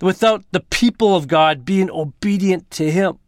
without 0.00 0.42
the 0.50 0.60
people 0.60 1.14
of 1.14 1.28
God 1.28 1.64
being 1.64 1.88
obedient 1.88 2.68
to 2.72 2.90
Him. 2.90 3.20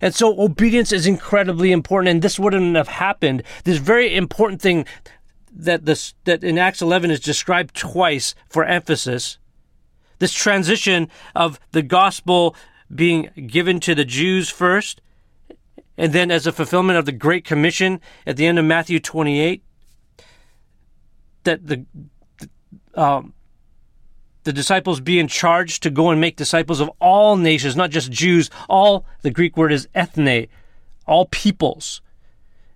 And 0.00 0.14
so 0.14 0.40
obedience 0.40 0.92
is 0.92 1.06
incredibly 1.06 1.72
important, 1.72 2.10
and 2.10 2.22
this 2.22 2.38
wouldn't 2.38 2.76
have 2.76 2.88
happened. 2.88 3.42
This 3.64 3.78
very 3.78 4.14
important 4.14 4.60
thing 4.60 4.86
that 5.50 5.86
this 5.86 6.14
that 6.24 6.44
in 6.44 6.58
Acts 6.58 6.82
11 6.82 7.10
is 7.10 7.20
described 7.20 7.74
twice 7.74 8.34
for 8.48 8.64
emphasis. 8.64 9.38
This 10.18 10.32
transition 10.32 11.08
of 11.34 11.58
the 11.72 11.82
gospel 11.82 12.54
being 12.94 13.30
given 13.46 13.80
to 13.80 13.94
the 13.94 14.04
Jews 14.04 14.50
first, 14.50 15.00
and 15.96 16.12
then 16.12 16.30
as 16.30 16.46
a 16.46 16.52
fulfillment 16.52 16.98
of 16.98 17.06
the 17.06 17.12
Great 17.12 17.44
Commission 17.44 18.00
at 18.26 18.36
the 18.36 18.46
end 18.46 18.58
of 18.58 18.64
Matthew 18.64 19.00
28, 19.00 19.62
that 21.44 21.66
the 21.66 21.84
um, 22.94 23.34
the 24.46 24.52
disciples 24.52 25.00
being 25.00 25.28
charged 25.28 25.82
to 25.82 25.90
go 25.90 26.10
and 26.10 26.20
make 26.20 26.36
disciples 26.36 26.80
of 26.80 26.90
all 27.00 27.36
nations, 27.36 27.76
not 27.76 27.90
just 27.90 28.10
Jews. 28.10 28.48
All 28.68 29.04
the 29.20 29.30
Greek 29.30 29.56
word 29.56 29.72
is 29.72 29.88
ethne, 29.94 30.46
all 31.06 31.26
peoples. 31.26 32.00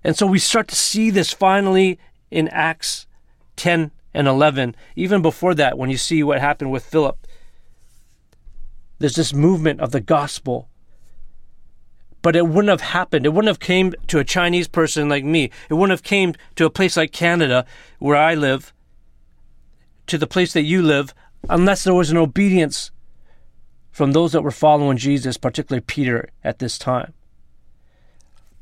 And 0.04 0.16
so 0.16 0.26
we 0.26 0.38
start 0.38 0.68
to 0.68 0.76
see 0.76 1.10
this 1.10 1.32
finally 1.32 1.98
in 2.30 2.48
Acts 2.48 3.06
10 3.56 3.90
and 4.12 4.28
11. 4.28 4.74
Even 4.96 5.22
before 5.22 5.54
that, 5.54 5.78
when 5.78 5.90
you 5.90 5.96
see 5.96 6.22
what 6.22 6.40
happened 6.40 6.70
with 6.70 6.84
Philip 6.84 7.26
there's 9.00 9.16
this 9.16 9.32
movement 9.32 9.80
of 9.80 9.90
the 9.90 10.00
gospel. 10.00 10.68
But 12.22 12.36
it 12.36 12.46
wouldn't 12.46 12.68
have 12.68 12.92
happened. 12.92 13.24
It 13.24 13.30
wouldn't 13.30 13.48
have 13.48 13.58
came 13.58 13.94
to 14.08 14.18
a 14.18 14.24
Chinese 14.24 14.68
person 14.68 15.08
like 15.08 15.24
me. 15.24 15.50
It 15.70 15.74
wouldn't 15.74 15.98
have 15.98 16.02
came 16.02 16.34
to 16.56 16.66
a 16.66 16.70
place 16.70 16.98
like 16.98 17.10
Canada, 17.10 17.64
where 17.98 18.16
I 18.16 18.34
live, 18.34 18.74
to 20.06 20.18
the 20.18 20.26
place 20.26 20.52
that 20.52 20.64
you 20.64 20.82
live, 20.82 21.14
unless 21.48 21.84
there 21.84 21.94
was 21.94 22.10
an 22.10 22.16
obedience 22.16 22.90
from 23.90 24.12
those 24.12 24.32
that 24.32 24.42
were 24.42 24.50
following 24.50 24.96
Jesus, 24.96 25.36
particularly 25.36 25.80
Peter 25.80 26.30
at 26.44 26.58
this 26.58 26.78
time. 26.78 27.12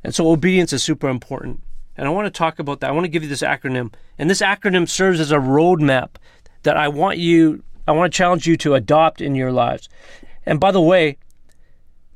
And 0.03 0.15
so 0.15 0.29
obedience 0.29 0.73
is 0.73 0.83
super 0.83 1.09
important. 1.09 1.61
And 1.97 2.07
I 2.07 2.11
want 2.11 2.25
to 2.25 2.37
talk 2.37 2.59
about 2.59 2.79
that. 2.79 2.89
I 2.89 2.93
want 2.93 3.03
to 3.05 3.09
give 3.09 3.23
you 3.23 3.29
this 3.29 3.41
acronym. 3.41 3.93
And 4.17 4.29
this 4.29 4.41
acronym 4.41 4.87
serves 4.87 5.19
as 5.19 5.31
a 5.31 5.37
roadmap 5.37 6.11
that 6.63 6.77
I 6.77 6.87
want 6.87 7.17
you, 7.17 7.63
I 7.87 7.91
want 7.91 8.11
to 8.11 8.17
challenge 8.17 8.47
you 8.47 8.55
to 8.57 8.75
adopt 8.75 9.21
in 9.21 9.35
your 9.35 9.51
lives. 9.51 9.89
And 10.45 10.59
by 10.59 10.71
the 10.71 10.81
way, 10.81 11.17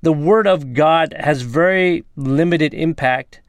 the 0.01 0.13
Word 0.13 0.47
of 0.47 0.73
God 0.73 1.13
has 1.19 1.41
very 1.41 2.05
limited 2.15 2.73
impact 2.73 3.41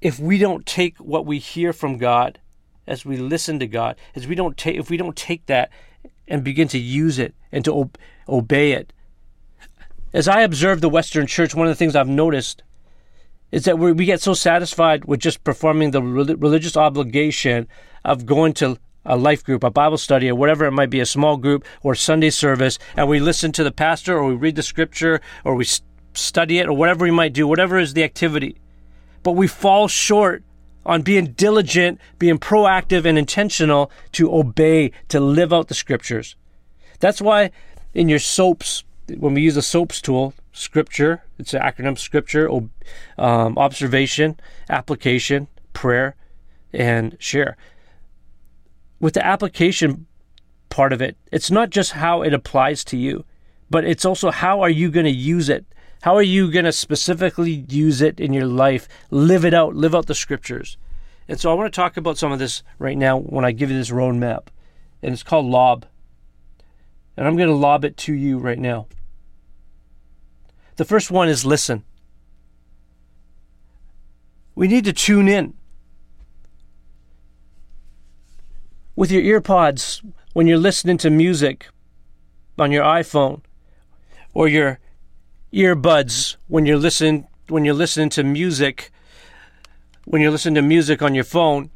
if 0.00 0.18
we 0.18 0.38
don't 0.38 0.64
take 0.66 0.96
what 0.98 1.26
we 1.26 1.38
hear 1.38 1.72
from 1.72 1.98
God 1.98 2.38
as 2.86 3.04
we 3.04 3.16
listen 3.16 3.58
to 3.58 3.66
God, 3.66 3.96
as 4.14 4.26
we 4.26 4.34
don't 4.34 4.56
take 4.56 4.76
if 4.76 4.90
we 4.90 4.96
don't 4.96 5.16
take 5.16 5.46
that 5.46 5.70
and 6.28 6.44
begin 6.44 6.68
to 6.68 6.78
use 6.78 7.18
it 7.18 7.34
and 7.52 7.64
to 7.64 7.80
ob- 7.80 7.98
obey 8.28 8.72
it. 8.72 8.92
As 10.12 10.28
I 10.28 10.42
observe 10.42 10.80
the 10.80 10.88
Western 10.88 11.26
Church, 11.26 11.54
one 11.54 11.66
of 11.66 11.70
the 11.70 11.76
things 11.76 11.94
I've 11.94 12.08
noticed 12.08 12.62
is 13.52 13.64
that 13.64 13.78
we 13.78 14.04
get 14.04 14.20
so 14.20 14.34
satisfied 14.34 15.04
with 15.04 15.20
just 15.20 15.44
performing 15.44 15.92
the 15.92 16.02
religious 16.02 16.76
obligation 16.76 17.68
of 18.04 18.26
going 18.26 18.52
to 18.54 18.78
a 19.04 19.16
life 19.16 19.44
group, 19.44 19.62
a 19.62 19.70
Bible 19.70 19.98
study, 19.98 20.28
or 20.28 20.34
whatever 20.34 20.64
it 20.66 20.72
might 20.72 20.90
be, 20.90 21.00
a 21.00 21.06
small 21.06 21.36
group 21.36 21.64
or 21.82 21.94
Sunday 21.94 22.30
service, 22.30 22.78
and 22.96 23.08
we 23.08 23.20
listen 23.20 23.52
to 23.52 23.62
the 23.62 23.70
pastor 23.70 24.18
or 24.18 24.26
we 24.26 24.34
read 24.34 24.56
the 24.56 24.62
scripture 24.62 25.20
or 25.44 25.54
we 25.54 25.64
study 26.14 26.58
it 26.58 26.66
or 26.66 26.72
whatever 26.72 27.04
we 27.04 27.10
might 27.10 27.32
do, 27.32 27.46
whatever 27.46 27.78
is 27.78 27.94
the 27.94 28.02
activity. 28.02 28.56
But 29.22 29.32
we 29.32 29.46
fall 29.46 29.86
short 29.86 30.42
on 30.86 31.02
being 31.02 31.32
diligent, 31.32 32.00
being 32.18 32.38
proactive 32.38 33.04
and 33.04 33.18
intentional 33.18 33.90
to 34.12 34.34
obey, 34.34 34.92
to 35.08 35.20
live 35.20 35.52
out 35.52 35.68
the 35.68 35.74
scriptures. 35.74 36.36
That's 37.00 37.20
why 37.20 37.50
in 37.92 38.08
your 38.08 38.18
SOAPs, 38.18 38.84
when 39.18 39.34
we 39.34 39.42
use 39.42 39.56
the 39.56 39.60
SOAPs 39.60 40.00
tool, 40.00 40.32
scripture, 40.52 41.22
it's 41.38 41.52
an 41.52 41.60
acronym 41.60 41.98
scripture, 41.98 42.48
um, 43.18 43.58
observation, 43.58 44.40
application, 44.70 45.48
prayer, 45.74 46.16
and 46.72 47.16
share 47.18 47.56
with 49.00 49.14
the 49.14 49.24
application 49.24 50.06
part 50.68 50.92
of 50.92 51.00
it, 51.00 51.16
it's 51.30 51.50
not 51.50 51.70
just 51.70 51.92
how 51.92 52.22
it 52.22 52.34
applies 52.34 52.84
to 52.84 52.96
you, 52.96 53.24
but 53.70 53.84
it's 53.84 54.04
also 54.04 54.30
how 54.30 54.60
are 54.60 54.70
you 54.70 54.90
going 54.90 55.06
to 55.06 55.12
use 55.12 55.48
it? 55.48 55.64
How 56.06 56.14
are 56.14 56.22
you 56.22 56.52
going 56.52 56.66
to 56.66 56.70
specifically 56.70 57.64
use 57.68 58.00
it 58.00 58.20
in 58.20 58.32
your 58.32 58.46
life? 58.46 58.86
Live 59.10 59.44
it 59.44 59.52
out, 59.52 59.74
live 59.74 59.92
out 59.92 60.06
the 60.06 60.14
scriptures. 60.14 60.78
And 61.26 61.40
so 61.40 61.50
I 61.50 61.54
want 61.54 61.74
to 61.74 61.76
talk 61.76 61.96
about 61.96 62.16
some 62.16 62.30
of 62.30 62.38
this 62.38 62.62
right 62.78 62.96
now 62.96 63.18
when 63.18 63.44
I 63.44 63.50
give 63.50 63.72
you 63.72 63.76
this 63.76 63.90
roadmap. 63.90 64.46
And 65.02 65.12
it's 65.12 65.24
called 65.24 65.46
lob. 65.46 65.84
And 67.16 67.26
I'm 67.26 67.36
going 67.36 67.48
to 67.48 67.56
lob 67.56 67.84
it 67.84 67.96
to 67.96 68.14
you 68.14 68.38
right 68.38 68.60
now. 68.60 68.86
The 70.76 70.84
first 70.84 71.10
one 71.10 71.28
is 71.28 71.44
listen. 71.44 71.82
We 74.54 74.68
need 74.68 74.84
to 74.84 74.92
tune 74.92 75.26
in. 75.26 75.54
with 78.94 79.10
your 79.10 79.40
earpods 79.40 80.08
when 80.34 80.46
you're 80.46 80.56
listening 80.56 80.98
to 80.98 81.10
music 81.10 81.66
on 82.60 82.70
your 82.70 82.84
iPhone 82.84 83.42
or 84.34 84.46
your 84.46 84.78
earbuds 85.56 86.36
when 86.48 86.66
you're 86.66 86.76
listening 86.76 87.26
when 87.48 87.64
you're 87.64 87.74
listening 87.74 88.10
to 88.10 88.22
music 88.22 88.90
when 90.04 90.20
you're 90.20 90.30
listening 90.30 90.54
to 90.54 90.62
music 90.62 91.02
on 91.02 91.14
your 91.14 91.24
phone. 91.24 91.70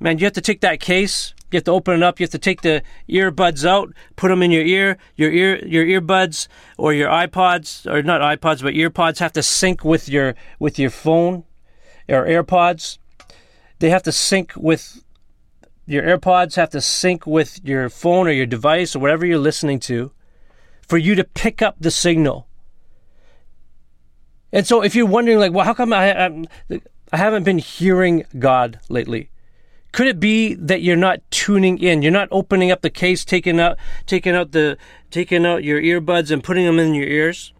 Man 0.00 0.18
you 0.18 0.24
have 0.24 0.32
to 0.34 0.40
take 0.40 0.60
that 0.62 0.80
case. 0.80 1.32
You 1.50 1.58
have 1.58 1.64
to 1.64 1.70
open 1.70 1.94
it 1.94 2.02
up. 2.02 2.18
You 2.18 2.24
have 2.24 2.30
to 2.32 2.38
take 2.38 2.62
the 2.62 2.82
earbuds 3.08 3.64
out 3.64 3.94
put 4.16 4.28
them 4.28 4.42
in 4.42 4.50
your 4.50 4.64
ear 4.64 4.98
your 5.14 5.30
ear 5.30 5.64
your 5.64 5.84
earbuds 5.84 6.48
or 6.76 6.92
your 6.92 7.08
iPods 7.08 7.86
or 7.86 8.02
not 8.02 8.20
iPods 8.20 8.62
but 8.62 8.74
earpods 8.74 9.18
have 9.20 9.32
to 9.34 9.42
sync 9.44 9.84
with 9.84 10.08
your 10.08 10.34
with 10.58 10.76
your 10.76 10.90
phone 10.90 11.44
or 12.08 12.26
AirPods. 12.26 12.98
They 13.78 13.90
have 13.90 14.02
to 14.02 14.12
sync 14.12 14.54
with 14.56 15.04
your 15.86 16.02
AirPods 16.02 16.56
have 16.56 16.70
to 16.70 16.80
sync 16.80 17.28
with 17.28 17.60
your 17.64 17.88
phone 17.88 18.26
or 18.26 18.32
your 18.32 18.46
device 18.46 18.96
or 18.96 18.98
whatever 18.98 19.24
you're 19.24 19.38
listening 19.38 19.78
to 19.80 20.10
for 20.82 20.98
you 20.98 21.14
to 21.14 21.22
pick 21.22 21.62
up 21.62 21.76
the 21.78 21.92
signal. 21.92 22.47
And 24.52 24.66
so 24.66 24.82
if 24.82 24.94
you're 24.94 25.06
wondering, 25.06 25.38
like, 25.38 25.52
well, 25.52 25.64
how 25.64 25.74
come 25.74 25.92
I, 25.92 26.26
I, 26.26 26.44
I 27.12 27.16
haven't 27.16 27.44
been 27.44 27.58
hearing 27.58 28.24
God 28.38 28.80
lately? 28.88 29.30
Could 29.92 30.06
it 30.06 30.20
be 30.20 30.54
that 30.54 30.82
you're 30.82 30.96
not 30.96 31.20
tuning 31.30 31.78
in? 31.78 32.02
You're 32.02 32.12
not 32.12 32.28
opening 32.30 32.70
up 32.70 32.82
the 32.82 32.90
case, 32.90 33.24
taking 33.24 33.58
out, 33.58 33.78
taking 34.06 34.34
out 34.34 34.52
the, 34.52 34.76
taking 35.10 35.46
out 35.46 35.64
your 35.64 35.80
earbuds 35.80 36.30
and 36.30 36.44
putting 36.44 36.66
them 36.66 36.78
in 36.78 36.94
your 36.94 37.06
ears? 37.06 37.52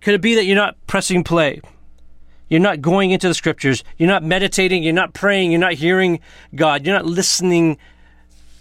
Could 0.00 0.14
it 0.14 0.20
be 0.20 0.34
that 0.34 0.44
you're 0.44 0.56
not 0.56 0.76
pressing 0.86 1.24
play? 1.24 1.60
You're 2.48 2.60
not 2.60 2.80
going 2.80 3.10
into 3.10 3.28
the 3.28 3.34
scriptures. 3.34 3.82
You're 3.98 4.08
not 4.08 4.22
meditating. 4.22 4.82
You're 4.82 4.92
not 4.92 5.14
praying. 5.14 5.50
You're 5.50 5.60
not 5.60 5.74
hearing 5.74 6.20
God. 6.54 6.86
You're 6.86 6.94
not 6.94 7.06
listening 7.06 7.76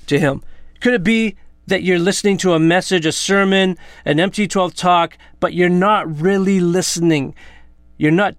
to 0.08 0.20
Him. 0.20 0.44
Could 0.82 0.94
it 0.94 1.04
be 1.04 1.36
that 1.68 1.84
you're 1.84 2.00
listening 2.00 2.38
to 2.38 2.54
a 2.54 2.60
message, 2.60 3.06
a 3.06 3.12
sermon, 3.12 3.78
an 4.06 4.20
empty 4.20 4.48
12 4.48 4.76
talk, 4.76 5.18
but 5.40 5.54
you're 5.54 5.70
not 5.70 6.22
really 6.22 6.60
listening? 6.60 7.36
You're 7.98 8.12
not 8.12 8.36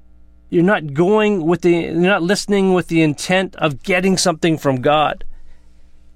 you're 0.48 0.62
not 0.62 0.94
going 0.94 1.44
with 1.44 1.62
the 1.62 1.72
you're 1.72 1.94
not 1.94 2.22
listening 2.22 2.72
with 2.72 2.88
the 2.88 3.02
intent 3.02 3.56
of 3.56 3.82
getting 3.82 4.16
something 4.16 4.56
from 4.58 4.80
God. 4.80 5.24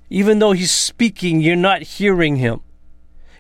Even 0.09 0.39
though 0.39 0.53
he's 0.53 0.73
speaking, 0.73 1.41
you're 1.41 1.57
not 1.57 1.83
hearing 1.83 2.37
him. 2.37 2.61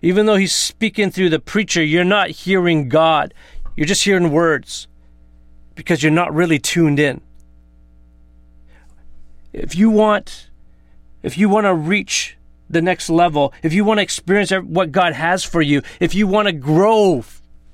Even 0.02 0.26
though 0.26 0.36
he's 0.36 0.54
speaking 0.54 1.10
through 1.10 1.28
the 1.28 1.40
preacher, 1.40 1.82
you're 1.82 2.04
not 2.04 2.30
hearing 2.30 2.88
God. 2.88 3.34
You're 3.76 3.86
just 3.86 4.04
hearing 4.04 4.30
words 4.30 4.88
because 5.74 6.02
you're 6.02 6.12
not 6.12 6.34
really 6.34 6.58
tuned 6.58 6.98
in. 6.98 7.20
If 9.52 9.74
you 9.74 9.90
want 9.90 10.50
if 11.22 11.36
you 11.36 11.48
want 11.48 11.66
to 11.66 11.74
reach 11.74 12.36
the 12.70 12.80
next 12.80 13.10
level, 13.10 13.52
if 13.62 13.74
you 13.74 13.84
want 13.84 13.98
to 13.98 14.02
experience 14.02 14.52
what 14.52 14.92
God 14.92 15.12
has 15.12 15.44
for 15.44 15.60
you, 15.60 15.82
if 15.98 16.14
you 16.14 16.26
want 16.28 16.46
to 16.46 16.52
grow, 16.52 17.24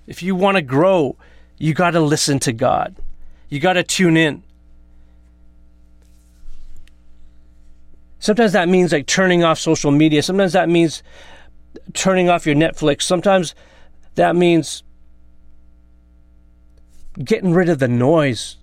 if 0.06 0.22
you 0.22 0.34
want 0.34 0.56
to 0.56 0.62
grow, 0.62 1.16
you 1.58 1.74
got 1.74 1.90
to 1.90 2.00
listen 2.00 2.38
to 2.40 2.52
God. 2.52 2.96
You 3.50 3.60
got 3.60 3.74
to 3.74 3.82
tune 3.82 4.16
in. 4.16 4.42
Sometimes 8.18 8.52
that 8.52 8.68
means 8.68 8.92
like 8.92 9.06
turning 9.06 9.44
off 9.44 9.58
social 9.58 9.90
media. 9.90 10.22
Sometimes 10.22 10.54
that 10.54 10.68
means 10.68 11.02
turning 11.92 12.30
off 12.30 12.46
your 12.46 12.56
Netflix. 12.56 13.02
Sometimes 13.02 13.54
that 14.14 14.34
means 14.34 14.82
getting 17.22 17.52
rid 17.52 17.68
of 17.68 17.78
the 17.78 17.88
noise. 17.88 18.56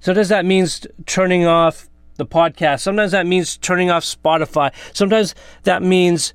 Sometimes 0.00 0.28
that 0.28 0.44
means 0.44 0.86
turning 1.04 1.44
off 1.44 1.88
the 2.16 2.26
podcast. 2.26 2.80
Sometimes 2.80 3.12
that 3.12 3.26
means 3.26 3.56
turning 3.56 3.90
off 3.90 4.04
Spotify. 4.04 4.72
Sometimes 4.92 5.34
that 5.64 5.82
means 5.82 6.34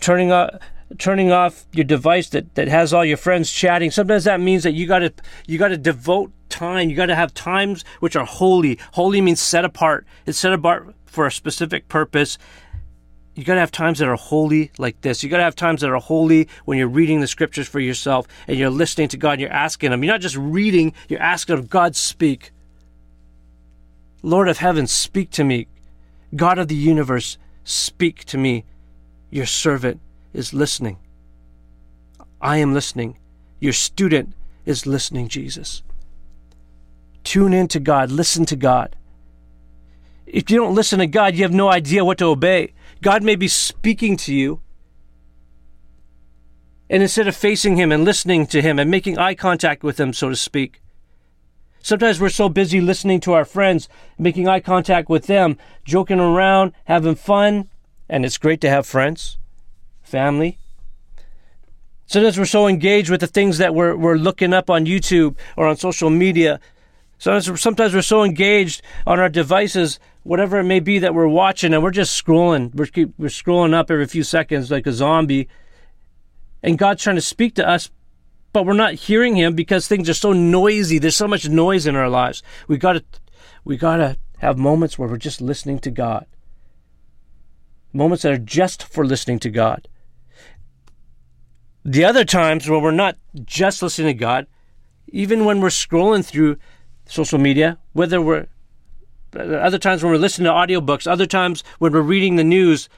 turning 0.00 0.32
off 0.32 0.50
turning 0.98 1.32
off 1.32 1.66
your 1.72 1.84
device 1.84 2.28
that, 2.30 2.54
that 2.54 2.68
has 2.68 2.92
all 2.92 3.04
your 3.04 3.16
friends 3.16 3.50
chatting. 3.50 3.90
Sometimes 3.90 4.24
that 4.24 4.40
means 4.40 4.62
that 4.62 4.72
you 4.72 4.86
gotta 4.86 5.12
you 5.46 5.58
gotta 5.58 5.76
devote 5.76 6.32
time. 6.48 6.88
You 6.90 6.96
gotta 6.96 7.16
have 7.16 7.34
times 7.34 7.84
which 8.00 8.16
are 8.16 8.24
holy. 8.24 8.78
Holy 8.92 9.20
means 9.20 9.40
set 9.40 9.64
apart. 9.64 10.06
It's 10.26 10.38
set 10.38 10.52
apart 10.52 10.94
for 11.06 11.26
a 11.26 11.32
specific 11.32 11.88
purpose. 11.88 12.38
You 13.34 13.44
gotta 13.44 13.60
have 13.60 13.72
times 13.72 13.98
that 13.98 14.08
are 14.08 14.16
holy 14.16 14.70
like 14.78 15.00
this. 15.02 15.22
You 15.22 15.28
gotta 15.28 15.42
have 15.42 15.56
times 15.56 15.80
that 15.80 15.90
are 15.90 16.00
holy 16.00 16.48
when 16.64 16.78
you're 16.78 16.88
reading 16.88 17.20
the 17.20 17.26
scriptures 17.26 17.68
for 17.68 17.80
yourself 17.80 18.26
and 18.46 18.56
you're 18.56 18.70
listening 18.70 19.08
to 19.08 19.16
God 19.16 19.32
and 19.32 19.42
you're 19.42 19.52
asking 19.52 19.92
Him. 19.92 20.02
You're 20.04 20.14
not 20.14 20.20
just 20.20 20.36
reading, 20.36 20.94
you're 21.08 21.20
asking 21.20 21.58
Him, 21.58 21.66
God 21.66 21.96
speak. 21.96 22.52
Lord 24.26 24.48
of 24.48 24.58
heaven, 24.58 24.88
speak 24.88 25.30
to 25.30 25.44
me. 25.44 25.68
God 26.34 26.58
of 26.58 26.66
the 26.66 26.74
universe, 26.74 27.38
speak 27.62 28.24
to 28.24 28.36
me. 28.36 28.64
Your 29.30 29.46
servant 29.46 30.00
is 30.34 30.52
listening. 30.52 30.98
I 32.40 32.56
am 32.56 32.74
listening. 32.74 33.18
Your 33.60 33.72
student 33.72 34.32
is 34.64 34.84
listening, 34.84 35.28
Jesus. 35.28 35.84
Tune 37.22 37.52
in 37.52 37.68
to 37.68 37.78
God, 37.78 38.10
listen 38.10 38.44
to 38.46 38.56
God. 38.56 38.96
If 40.26 40.50
you 40.50 40.56
don't 40.56 40.74
listen 40.74 40.98
to 40.98 41.06
God, 41.06 41.36
you 41.36 41.44
have 41.44 41.52
no 41.52 41.70
idea 41.70 42.04
what 42.04 42.18
to 42.18 42.24
obey. 42.24 42.72
God 43.02 43.22
may 43.22 43.36
be 43.36 43.46
speaking 43.46 44.16
to 44.16 44.34
you. 44.34 44.60
And 46.90 47.00
instead 47.00 47.28
of 47.28 47.36
facing 47.36 47.76
Him 47.76 47.92
and 47.92 48.04
listening 48.04 48.48
to 48.48 48.60
Him 48.60 48.80
and 48.80 48.90
making 48.90 49.18
eye 49.18 49.36
contact 49.36 49.84
with 49.84 50.00
Him, 50.00 50.12
so 50.12 50.30
to 50.30 50.36
speak, 50.36 50.82
Sometimes 51.86 52.20
we're 52.20 52.30
so 52.30 52.48
busy 52.48 52.80
listening 52.80 53.20
to 53.20 53.34
our 53.34 53.44
friends, 53.44 53.88
making 54.18 54.48
eye 54.48 54.58
contact 54.58 55.08
with 55.08 55.28
them, 55.28 55.56
joking 55.84 56.18
around, 56.18 56.72
having 56.86 57.14
fun, 57.14 57.70
and 58.08 58.24
it's 58.24 58.38
great 58.38 58.60
to 58.62 58.68
have 58.68 58.88
friends, 58.88 59.38
family. 60.02 60.58
Sometimes 62.06 62.40
we're 62.40 62.44
so 62.44 62.66
engaged 62.66 63.08
with 63.08 63.20
the 63.20 63.28
things 63.28 63.58
that 63.58 63.72
we're, 63.72 63.94
we're 63.94 64.16
looking 64.16 64.52
up 64.52 64.68
on 64.68 64.84
YouTube 64.84 65.36
or 65.56 65.68
on 65.68 65.76
social 65.76 66.10
media. 66.10 66.58
Sometimes, 67.18 67.60
sometimes 67.60 67.94
we're 67.94 68.02
so 68.02 68.24
engaged 68.24 68.82
on 69.06 69.20
our 69.20 69.28
devices, 69.28 70.00
whatever 70.24 70.58
it 70.58 70.64
may 70.64 70.80
be 70.80 70.98
that 70.98 71.14
we're 71.14 71.28
watching, 71.28 71.72
and 71.72 71.84
we're 71.84 71.92
just 71.92 72.20
scrolling. 72.20 72.74
We're, 72.74 73.12
we're 73.16 73.28
scrolling 73.28 73.74
up 73.74 73.92
every 73.92 74.06
few 74.06 74.24
seconds 74.24 74.72
like 74.72 74.88
a 74.88 74.92
zombie. 74.92 75.48
And 76.64 76.78
God's 76.78 77.04
trying 77.04 77.14
to 77.14 77.22
speak 77.22 77.54
to 77.54 77.68
us, 77.68 77.90
but 78.56 78.64
we're 78.64 78.72
not 78.72 78.94
hearing 78.94 79.36
him 79.36 79.54
because 79.54 79.86
things 79.86 80.08
are 80.08 80.14
so 80.14 80.32
noisy. 80.32 80.98
There's 80.98 81.14
so 81.14 81.28
much 81.28 81.46
noise 81.46 81.86
in 81.86 81.94
our 81.94 82.08
lives. 82.08 82.42
We 82.66 82.78
got 82.78 82.94
to 82.94 83.04
we 83.64 83.76
got 83.76 83.98
to 83.98 84.16
have 84.38 84.56
moments 84.56 84.98
where 84.98 85.06
we're 85.06 85.18
just 85.18 85.42
listening 85.42 85.78
to 85.80 85.90
God. 85.90 86.24
Moments 87.92 88.22
that 88.22 88.32
are 88.32 88.38
just 88.38 88.82
for 88.82 89.04
listening 89.04 89.40
to 89.40 89.50
God. 89.50 89.88
The 91.84 92.02
other 92.06 92.24
times 92.24 92.66
where 92.66 92.78
we're 92.78 92.92
not 92.92 93.18
just 93.44 93.82
listening 93.82 94.16
to 94.16 94.18
God, 94.18 94.46
even 95.08 95.44
when 95.44 95.60
we're 95.60 95.68
scrolling 95.68 96.24
through 96.24 96.56
social 97.04 97.38
media, 97.38 97.76
whether 97.92 98.22
we're 98.22 98.46
uh, 99.38 99.40
other 99.40 99.78
times 99.78 100.02
when 100.02 100.12
we're 100.12 100.18
listening 100.18 100.46
to 100.46 100.52
audiobooks, 100.52 101.06
other 101.06 101.26
times 101.26 101.62
when 101.78 101.92
we're 101.92 102.00
reading 102.00 102.36
the 102.36 102.42
news, 102.42 102.88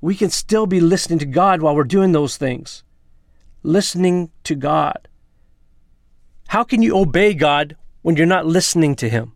we 0.00 0.14
can 0.14 0.30
still 0.30 0.66
be 0.66 0.80
listening 0.80 1.18
to 1.18 1.26
God 1.26 1.60
while 1.60 1.76
we're 1.76 1.84
doing 1.84 2.12
those 2.12 2.38
things 2.38 2.84
listening 3.62 4.30
to 4.44 4.54
God. 4.54 5.08
How 6.48 6.64
can 6.64 6.82
you 6.82 6.96
obey 6.96 7.34
God 7.34 7.76
when 8.02 8.16
you're 8.16 8.26
not 8.26 8.46
listening 8.46 8.94
to 8.96 9.08
Him? 9.08 9.32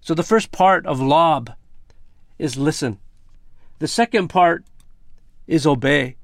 So 0.00 0.14
the 0.14 0.22
first 0.22 0.52
part 0.52 0.86
of 0.86 1.00
lob 1.00 1.52
is 2.38 2.56
listen. 2.56 2.98
The 3.78 3.88
second 3.88 4.28
part 4.28 4.64
is 5.46 5.66
obey. 5.66 6.16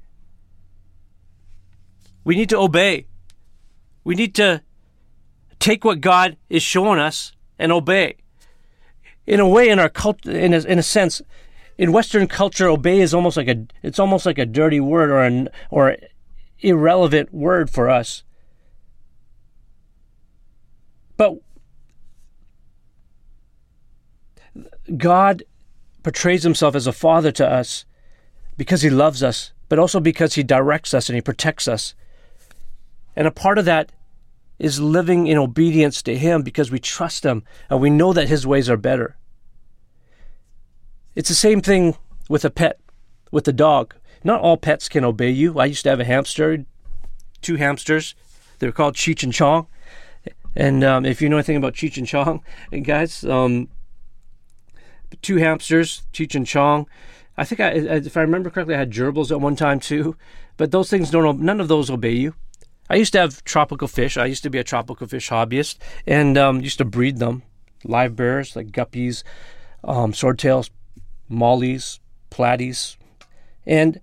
We 2.23 2.35
need 2.35 2.49
to 2.49 2.57
obey. 2.57 3.07
We 4.03 4.15
need 4.15 4.35
to 4.35 4.61
take 5.59 5.83
what 5.83 6.01
God 6.01 6.37
is 6.49 6.61
showing 6.61 6.99
us 6.99 7.31
and 7.57 7.71
obey. 7.71 8.17
In 9.25 9.39
a 9.39 9.47
way, 9.47 9.69
in 9.69 9.79
our 9.79 9.89
culture, 9.89 10.31
in 10.31 10.53
a, 10.53 10.59
in 10.59 10.79
a 10.79 10.83
sense, 10.83 11.21
in 11.77 11.91
Western 11.91 12.27
culture, 12.27 12.67
obey 12.67 12.99
is 12.99 13.13
almost 13.13 13.37
like 13.37 13.47
a 13.47 13.65
it's 13.81 13.99
almost 13.99 14.25
like 14.25 14.37
a 14.37 14.45
dirty 14.45 14.79
word 14.79 15.09
or 15.09 15.23
an 15.23 15.49
or 15.69 15.95
irrelevant 16.61 17.33
word 17.33 17.69
for 17.69 17.89
us. 17.89 18.23
But 21.17 21.35
God 24.97 25.43
portrays 26.03 26.43
himself 26.43 26.75
as 26.75 26.87
a 26.87 26.91
father 26.91 27.31
to 27.31 27.47
us 27.47 27.85
because 28.57 28.81
he 28.81 28.89
loves 28.89 29.23
us, 29.23 29.51
but 29.69 29.79
also 29.79 29.99
because 29.99 30.35
he 30.35 30.43
directs 30.43 30.93
us 30.93 31.09
and 31.09 31.15
he 31.15 31.21
protects 31.21 31.67
us. 31.67 31.93
And 33.15 33.27
a 33.27 33.31
part 33.31 33.57
of 33.57 33.65
that 33.65 33.91
is 34.59 34.79
living 34.79 35.27
in 35.27 35.37
obedience 35.37 36.01
to 36.03 36.17
him 36.17 36.43
because 36.43 36.71
we 36.71 36.79
trust 36.79 37.25
him 37.25 37.43
and 37.69 37.81
we 37.81 37.89
know 37.89 38.13
that 38.13 38.29
his 38.29 38.45
ways 38.45 38.69
are 38.69 38.77
better. 38.77 39.17
It's 41.15 41.29
the 41.29 41.35
same 41.35 41.61
thing 41.61 41.95
with 42.29 42.45
a 42.45 42.49
pet, 42.49 42.79
with 43.31 43.47
a 43.47 43.53
dog. 43.53 43.95
Not 44.23 44.41
all 44.41 44.57
pets 44.57 44.89
can 44.89 45.03
obey 45.03 45.29
you. 45.29 45.59
I 45.59 45.65
used 45.65 45.83
to 45.83 45.89
have 45.89 45.99
a 45.99 46.05
hamster, 46.05 46.65
two 47.41 47.55
hamsters. 47.55 48.15
They're 48.59 48.71
called 48.71 48.95
Cheech 48.95 49.23
and 49.23 49.33
Chong. 49.33 49.67
And 50.55 50.83
um, 50.83 51.05
if 51.05 51.21
you 51.21 51.29
know 51.29 51.37
anything 51.37 51.57
about 51.57 51.73
Cheech 51.73 51.97
and 51.97 52.07
Chong, 52.07 52.43
guys, 52.83 53.23
um, 53.23 53.69
two 55.21 55.37
hamsters, 55.37 56.03
Cheech 56.13 56.35
and 56.35 56.45
Chong. 56.45 56.87
I 57.37 57.45
think 57.45 57.59
I, 57.61 57.69
if 57.71 58.17
I 58.17 58.21
remember 58.21 58.49
correctly, 58.49 58.75
I 58.75 58.79
had 58.79 58.91
gerbils 58.91 59.31
at 59.31 59.41
one 59.41 59.55
time 59.55 59.79
too. 59.79 60.15
But 60.57 60.71
those 60.71 60.89
things 60.89 61.09
don't. 61.09 61.39
None 61.39 61.59
of 61.61 61.67
those 61.67 61.89
obey 61.89 62.11
you. 62.11 62.35
I 62.89 62.95
used 62.95 63.13
to 63.13 63.19
have 63.19 63.43
tropical 63.45 63.87
fish. 63.87 64.17
I 64.17 64.25
used 64.25 64.43
to 64.43 64.49
be 64.49 64.59
a 64.59 64.63
tropical 64.63 65.07
fish 65.07 65.29
hobbyist, 65.29 65.77
and 66.05 66.37
um, 66.37 66.61
used 66.61 66.77
to 66.79 66.85
breed 66.85 67.19
them, 67.19 67.43
livebearers 67.85 68.55
like 68.55 68.67
guppies, 68.67 69.23
um, 69.83 70.11
swordtails, 70.11 70.69
mollies, 71.29 71.99
platies, 72.29 72.97
and 73.65 74.01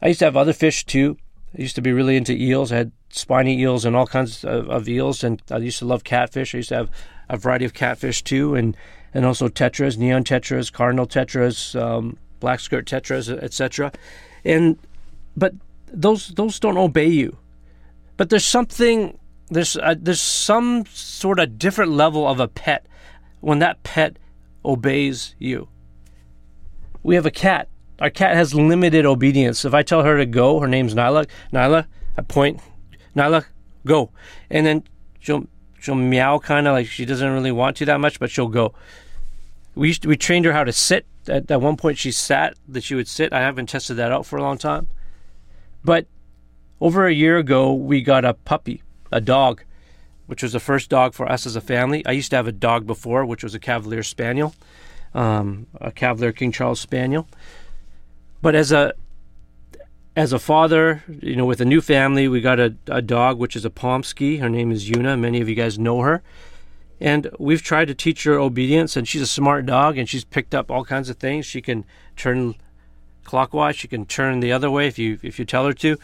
I 0.00 0.08
used 0.08 0.18
to 0.20 0.26
have 0.26 0.36
other 0.36 0.52
fish 0.52 0.84
too. 0.84 1.16
I 1.56 1.62
used 1.62 1.76
to 1.76 1.82
be 1.82 1.92
really 1.92 2.16
into 2.16 2.32
eels. 2.32 2.70
I 2.70 2.76
had 2.76 2.92
spiny 3.10 3.58
eels 3.60 3.84
and 3.84 3.96
all 3.96 4.06
kinds 4.06 4.44
of, 4.44 4.68
of, 4.68 4.88
eels, 4.88 5.24
and 5.24 5.42
I 5.50 5.58
used 5.58 5.78
to 5.78 5.86
love 5.86 6.04
catfish. 6.04 6.54
I 6.54 6.58
used 6.58 6.68
to 6.68 6.76
have 6.76 6.90
a 7.28 7.36
variety 7.36 7.64
of 7.64 7.74
catfish 7.74 8.22
too, 8.22 8.54
and 8.54 8.76
and 9.14 9.24
also 9.24 9.48
tetras, 9.48 9.96
neon 9.96 10.24
tetras, 10.24 10.70
cardinal 10.70 11.06
tetras, 11.06 11.80
um, 11.80 12.18
black 12.40 12.60
skirt 12.60 12.86
tetras, 12.86 13.30
etc. 13.42 13.92
And 14.44 14.78
but 15.36 15.54
those 15.88 16.28
those 16.28 16.60
don't 16.60 16.76
obey 16.76 17.08
you. 17.08 17.38
But 18.16 18.28
there's 18.28 18.44
something 18.44 19.18
there's 19.48 19.76
uh, 19.76 19.94
there's 19.98 20.20
some 20.20 20.84
sort 20.86 21.38
of 21.38 21.58
different 21.58 21.92
level 21.92 22.26
of 22.26 22.40
a 22.40 22.48
pet 22.48 22.86
when 23.40 23.60
that 23.60 23.82
pet 23.82 24.18
obeys 24.64 25.34
you. 25.38 25.68
We 27.02 27.14
have 27.14 27.26
a 27.26 27.30
cat 27.30 27.68
our 27.98 28.10
cat 28.10 28.36
has 28.36 28.54
limited 28.54 29.06
obedience. 29.06 29.64
If 29.64 29.74
I 29.74 29.82
tell 29.82 30.02
her 30.02 30.18
to 30.18 30.26
go, 30.26 30.60
her 30.60 30.68
name's 30.68 30.94
Nyla. 30.94 31.26
Nyla, 31.52 31.86
I 32.16 32.22
point, 32.22 32.60
Nyla, 33.16 33.46
go, 33.84 34.10
and 34.50 34.66
then 34.66 34.84
she'll 35.18 35.46
she'll 35.80 35.94
meow 35.94 36.38
kind 36.38 36.66
of 36.66 36.74
like 36.74 36.86
she 36.86 37.04
doesn't 37.04 37.32
really 37.32 37.52
want 37.52 37.76
to 37.78 37.84
that 37.86 38.00
much, 38.00 38.18
but 38.20 38.30
she'll 38.30 38.48
go. 38.48 38.74
We 39.74 39.94
to, 39.94 40.08
we 40.08 40.16
trained 40.16 40.44
her 40.44 40.52
how 40.52 40.64
to 40.64 40.72
sit. 40.72 41.06
At, 41.28 41.50
at 41.50 41.60
one 41.60 41.76
point, 41.76 41.98
she 41.98 42.12
sat 42.12 42.54
that 42.68 42.84
she 42.84 42.94
would 42.94 43.08
sit. 43.08 43.32
I 43.32 43.40
haven't 43.40 43.68
tested 43.68 43.96
that 43.96 44.12
out 44.12 44.26
for 44.26 44.36
a 44.36 44.42
long 44.42 44.58
time, 44.58 44.88
but 45.84 46.06
over 46.80 47.06
a 47.06 47.12
year 47.12 47.38
ago, 47.38 47.72
we 47.72 48.02
got 48.02 48.24
a 48.24 48.34
puppy, 48.34 48.82
a 49.10 49.20
dog, 49.20 49.62
which 50.26 50.42
was 50.42 50.52
the 50.52 50.60
first 50.60 50.90
dog 50.90 51.14
for 51.14 51.30
us 51.30 51.46
as 51.46 51.56
a 51.56 51.60
family. 51.60 52.04
I 52.04 52.12
used 52.12 52.30
to 52.30 52.36
have 52.36 52.46
a 52.46 52.52
dog 52.52 52.86
before, 52.86 53.24
which 53.24 53.42
was 53.42 53.54
a 53.54 53.58
Cavalier 53.58 54.02
Spaniel, 54.02 54.54
um, 55.14 55.66
a 55.80 55.90
Cavalier 55.90 56.32
King 56.32 56.52
Charles 56.52 56.80
Spaniel. 56.80 57.26
But 58.46 58.54
as 58.54 58.70
a 58.70 58.94
as 60.14 60.32
a 60.32 60.38
father, 60.38 61.02
you 61.20 61.34
know, 61.34 61.46
with 61.46 61.60
a 61.60 61.64
new 61.64 61.80
family, 61.80 62.28
we 62.28 62.40
got 62.40 62.60
a, 62.60 62.76
a 62.86 63.02
dog, 63.02 63.40
which 63.40 63.56
is 63.56 63.64
a 63.64 63.70
Pomsky. 63.70 64.36
Her 64.36 64.48
name 64.48 64.70
is 64.70 64.88
Yuna. 64.88 65.18
Many 65.18 65.40
of 65.40 65.48
you 65.48 65.56
guys 65.56 65.80
know 65.80 66.02
her. 66.02 66.22
And 67.00 67.28
we've 67.40 67.60
tried 67.60 67.88
to 67.88 67.94
teach 67.96 68.22
her 68.22 68.38
obedience, 68.38 68.96
and 68.96 69.08
she's 69.08 69.20
a 69.20 69.26
smart 69.26 69.66
dog, 69.66 69.98
and 69.98 70.08
she's 70.08 70.22
picked 70.22 70.54
up 70.54 70.70
all 70.70 70.84
kinds 70.84 71.10
of 71.10 71.16
things. 71.16 71.44
She 71.44 71.60
can 71.60 71.84
turn 72.14 72.54
clockwise, 73.24 73.74
she 73.74 73.88
can 73.88 74.06
turn 74.06 74.38
the 74.38 74.52
other 74.52 74.70
way 74.70 74.86
if 74.86 74.96
you 74.96 75.18
if 75.24 75.40
you 75.40 75.44
tell 75.44 75.66
her 75.66 75.72
to. 75.72 75.98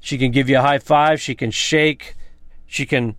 She 0.00 0.18
can 0.18 0.32
give 0.32 0.48
you 0.48 0.58
a 0.58 0.62
high 0.62 0.80
five, 0.80 1.20
she 1.20 1.36
can 1.36 1.52
shake, 1.52 2.16
she 2.66 2.84
can 2.84 3.14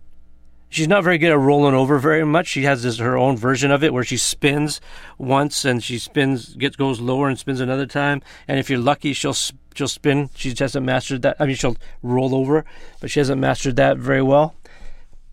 she's 0.72 0.88
not 0.88 1.04
very 1.04 1.18
good 1.18 1.30
at 1.30 1.38
rolling 1.38 1.74
over 1.74 1.98
very 1.98 2.24
much. 2.24 2.46
She 2.46 2.62
has 2.62 2.82
this 2.82 2.98
her 2.98 3.16
own 3.16 3.36
version 3.36 3.70
of 3.70 3.84
it 3.84 3.92
where 3.92 4.04
she 4.04 4.16
spins 4.16 4.80
once 5.18 5.64
and 5.66 5.84
she 5.84 5.98
spins 5.98 6.54
gets 6.56 6.76
goes 6.76 6.98
lower 6.98 7.28
and 7.28 7.38
spins 7.38 7.60
another 7.60 7.86
time. 7.86 8.22
And 8.48 8.58
if 8.58 8.70
you're 8.70 8.78
lucky, 8.78 9.12
she'll 9.12 9.36
she'll 9.74 9.88
spin. 9.88 10.30
She 10.34 10.54
hasn't 10.58 10.84
mastered 10.84 11.22
that. 11.22 11.36
I 11.38 11.46
mean, 11.46 11.56
she'll 11.56 11.76
roll 12.02 12.34
over, 12.34 12.64
but 13.00 13.10
she 13.10 13.20
hasn't 13.20 13.40
mastered 13.40 13.76
that 13.76 13.98
very 13.98 14.22
well. 14.22 14.54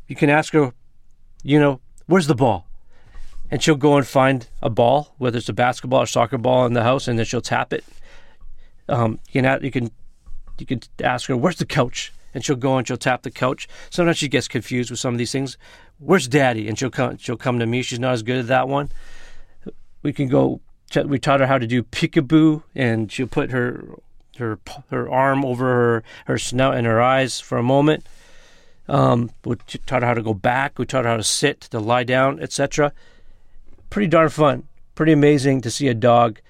You 0.07 0.15
can 0.15 0.29
ask 0.29 0.53
her, 0.53 0.73
you 1.41 1.59
know, 1.59 1.79
where's 2.07 2.27
the 2.27 2.35
ball? 2.35 2.67
And 3.49 3.63
she'll 3.63 3.75
go 3.75 3.95
and 3.97 4.05
find 4.05 4.47
a 4.61 4.69
ball, 4.69 5.15
whether 5.17 5.37
it's 5.37 5.49
a 5.49 5.53
basketball 5.53 6.03
or 6.03 6.05
soccer 6.05 6.37
ball 6.37 6.65
in 6.65 6.73
the 6.73 6.83
house, 6.83 7.07
and 7.07 7.17
then 7.17 7.25
she'll 7.25 7.41
tap 7.41 7.71
it. 7.73 7.85
Um, 8.89 9.19
you 9.31 9.41
can 9.41 9.63
you 9.63 9.71
can 9.71 9.91
you 10.59 10.65
can 10.65 10.81
ask 11.01 11.27
her, 11.29 11.37
where's 11.37 11.57
the 11.57 11.65
couch? 11.65 12.11
And 12.33 12.45
she'll 12.45 12.55
go 12.55 12.77
and 12.77 12.87
she'll 12.87 12.97
tap 12.97 13.23
the 13.23 13.31
couch. 13.31 13.67
Sometimes 13.89 14.17
she 14.17 14.27
gets 14.27 14.47
confused 14.47 14.91
with 14.91 14.99
some 14.99 15.13
of 15.13 15.17
these 15.17 15.31
things. 15.31 15.57
Where's 15.97 16.27
Daddy? 16.27 16.67
And 16.67 16.77
she'll 16.77 16.89
come 16.89 17.17
she'll 17.17 17.37
come 17.37 17.59
to 17.59 17.65
me. 17.65 17.81
She's 17.81 17.99
not 17.99 18.13
as 18.13 18.23
good 18.23 18.37
at 18.37 18.47
that 18.47 18.67
one. 18.67 18.91
We 20.01 20.13
can 20.13 20.27
go. 20.27 20.61
We 20.95 21.19
taught 21.19 21.39
her 21.39 21.47
how 21.47 21.57
to 21.57 21.67
do 21.67 21.83
peekaboo, 21.83 22.63
and 22.73 23.11
she'll 23.11 23.27
put 23.27 23.51
her 23.51 23.95
her 24.37 24.59
her 24.89 25.09
arm 25.09 25.45
over 25.45 25.65
her, 25.65 26.03
her 26.25 26.37
snout 26.37 26.75
and 26.75 26.87
her 26.87 27.01
eyes 27.01 27.39
for 27.39 27.57
a 27.57 27.63
moment. 27.63 28.05
Um, 28.87 29.29
we 29.45 29.55
taught 29.85 30.01
her 30.01 30.07
how 30.07 30.13
to 30.15 30.23
go 30.23 30.33
back. 30.33 30.79
We 30.79 30.85
taught 30.85 31.05
her 31.05 31.11
how 31.11 31.17
to 31.17 31.23
sit, 31.23 31.61
to 31.61 31.79
lie 31.79 32.03
down, 32.03 32.39
etc. 32.39 32.91
Pretty 33.89 34.07
darn 34.07 34.29
fun. 34.29 34.67
Pretty 34.95 35.11
amazing 35.11 35.61
to 35.61 35.71
see 35.71 35.87
a 35.87 35.93
dog 35.93 36.41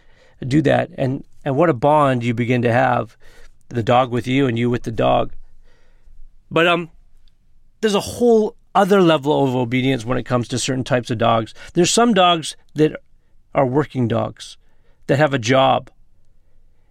do 0.45 0.61
that, 0.61 0.89
and 0.97 1.25
and 1.43 1.55
what 1.55 1.69
a 1.69 1.73
bond 1.73 2.23
you 2.23 2.33
begin 2.33 2.61
to 2.61 2.71
have, 2.71 3.17
the 3.69 3.83
dog 3.83 4.11
with 4.11 4.27
you 4.27 4.47
and 4.47 4.57
you 4.57 4.69
with 4.69 4.83
the 4.83 4.91
dog. 4.91 5.33
But 6.51 6.67
um, 6.67 6.89
there's 7.81 7.95
a 7.95 7.99
whole 7.99 8.55
other 8.75 9.01
level 9.01 9.43
of 9.43 9.55
obedience 9.55 10.05
when 10.05 10.17
it 10.17 10.23
comes 10.23 10.47
to 10.49 10.59
certain 10.59 10.83
types 10.83 11.09
of 11.09 11.17
dogs. 11.17 11.53
There's 11.73 11.91
some 11.91 12.13
dogs 12.13 12.55
that 12.75 12.95
are 13.53 13.65
working 13.65 14.07
dogs 14.07 14.57
that 15.07 15.17
have 15.17 15.33
a 15.33 15.39
job 15.39 15.89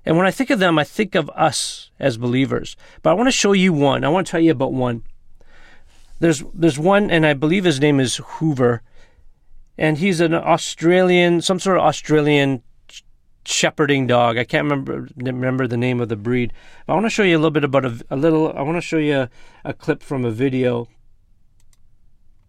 and 0.09 0.16
when 0.16 0.27
I 0.27 0.31
think 0.31 0.49
of 0.49 0.59
them, 0.59 0.79
I 0.79 0.85
think 0.85 1.14
of 1.14 1.29
us 1.35 1.90
as 2.01 2.16
believers. 2.16 2.77
But 3.03 3.11
I 3.11 3.12
want 3.12 3.27
to 3.27 3.33
show 3.33 3.53
you 3.53 3.75
one. 3.75 4.05
I 4.05 4.09
want 4.09 4.27
to 4.27 4.31
tell 4.31 4.40
you 4.40 4.51
about 4.51 4.73
one. 4.73 5.03
There's 6.18 6.42
there's 6.55 6.79
one, 6.79 7.11
and 7.11 7.27
I 7.27 7.35
believe 7.35 7.64
his 7.64 7.79
name 7.79 8.01
is 8.01 8.16
Hoover, 8.16 8.81
and 9.77 9.99
he's 9.99 10.21
an 10.21 10.33
Australian, 10.33 11.42
some 11.42 11.61
sort 11.61 11.77
of 11.77 11.85
Australian 11.85 12.62
shepherding 13.49 14.07
dog. 14.07 14.37
I 14.37 14.45
can't 14.45 14.65
remember 14.65 15.09
remember 15.17 15.67
the 15.67 15.77
name 15.77 16.01
of 16.01 16.09
the 16.09 16.17
breed. 16.17 16.53
But 16.87 16.93
I 16.93 16.97
want 16.97 17.07
to 17.07 17.11
show 17.11 17.23
you 17.23 17.37
a 17.37 17.41
little 17.41 17.51
bit 17.51 17.65
about 17.65 17.85
a, 17.85 18.01
a 18.11 18.17
little. 18.17 18.53
I 18.53 18.63
want 18.63 18.77
to 18.77 18.83
show 18.83 18.99
you 18.99 19.17
a, 19.17 19.31
a 19.65 19.73
clip 19.73 20.03
from 20.03 20.25
a 20.25 20.31
video 20.31 20.89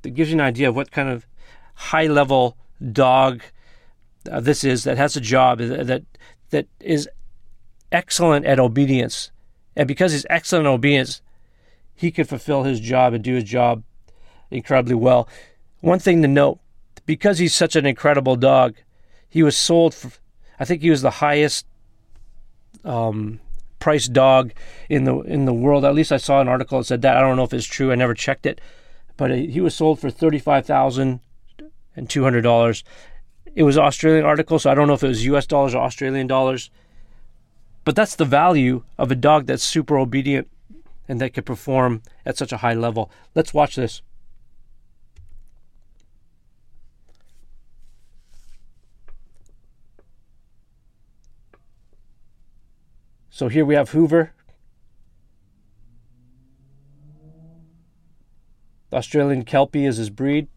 that 0.01 0.11
gives 0.11 0.29
you 0.29 0.35
an 0.35 0.41
idea 0.41 0.69
of 0.69 0.75
what 0.75 0.91
kind 0.91 1.09
of 1.09 1.25
high 1.75 2.07
level 2.07 2.57
dog 2.91 3.41
uh, 4.29 4.39
this 4.39 4.63
is 4.63 4.83
that 4.83 4.97
has 4.97 5.15
a 5.15 5.21
job 5.21 5.59
that 5.59 6.03
that 6.49 6.67
is 6.79 7.09
excellent 7.91 8.45
at 8.45 8.59
obedience. 8.59 9.31
And 9.75 9.87
because 9.87 10.11
he's 10.11 10.25
excellent 10.29 10.65
at 10.65 10.71
obedience, 10.71 11.21
he 11.95 12.11
could 12.11 12.27
fulfill 12.27 12.63
his 12.63 12.79
job 12.79 13.13
and 13.13 13.23
do 13.23 13.35
his 13.35 13.45
job 13.45 13.83
incredibly 14.51 14.95
well. 14.95 15.29
One 15.79 15.99
thing 15.99 16.21
to 16.21 16.27
note 16.27 16.59
because 17.05 17.39
he's 17.39 17.55
such 17.55 17.75
an 17.75 17.85
incredible 17.85 18.35
dog, 18.35 18.75
he 19.29 19.43
was 19.43 19.55
sold 19.55 19.93
for, 19.93 20.11
I 20.59 20.65
think 20.65 20.81
he 20.81 20.89
was 20.89 21.01
the 21.01 21.09
highest 21.09 21.65
um, 22.83 23.39
priced 23.79 24.13
dog 24.13 24.51
in 24.89 25.05
the 25.05 25.19
in 25.21 25.45
the 25.45 25.53
world. 25.53 25.85
At 25.85 25.95
least 25.95 26.11
I 26.11 26.17
saw 26.17 26.41
an 26.41 26.47
article 26.47 26.79
that 26.79 26.85
said 26.85 27.01
that. 27.01 27.17
I 27.17 27.21
don't 27.21 27.37
know 27.37 27.43
if 27.43 27.53
it's 27.53 27.65
true. 27.65 27.91
I 27.91 27.95
never 27.95 28.13
checked 28.13 28.45
it, 28.45 28.59
but 29.17 29.31
he 29.31 29.61
was 29.61 29.75
sold 29.75 29.99
for 29.99 30.09
thirty 30.09 30.39
five 30.39 30.65
thousand 30.65 31.21
and 31.95 32.09
two 32.09 32.23
hundred 32.23 32.41
dollars. 32.41 32.83
It 33.55 33.63
was 33.63 33.77
an 33.77 33.83
Australian 33.83 34.25
article, 34.25 34.59
so 34.59 34.69
I 34.69 34.75
don't 34.75 34.87
know 34.87 34.93
if 34.93 35.03
it 35.03 35.07
was 35.07 35.25
U.S. 35.25 35.47
dollars 35.47 35.73
or 35.73 35.81
Australian 35.81 36.27
dollars. 36.27 36.69
But 37.83 37.95
that's 37.95 38.15
the 38.15 38.25
value 38.25 38.83
of 38.97 39.11
a 39.11 39.15
dog 39.15 39.47
that's 39.47 39.63
super 39.63 39.97
obedient 39.97 40.47
and 41.07 41.19
that 41.19 41.33
can 41.33 41.43
perform 41.43 42.03
at 42.25 42.37
such 42.37 42.51
a 42.51 42.57
high 42.57 42.75
level. 42.75 43.09
Let's 43.33 43.53
watch 43.53 43.75
this. 43.75 44.03
So 53.29 53.47
here 53.47 53.65
we 53.65 53.75
have 53.75 53.91
Hoover. 53.91 54.33
The 58.89 58.97
Australian 58.97 59.45
Kelpie 59.45 59.85
is 59.85 59.97
his 59.97 60.09
breed. 60.09 60.47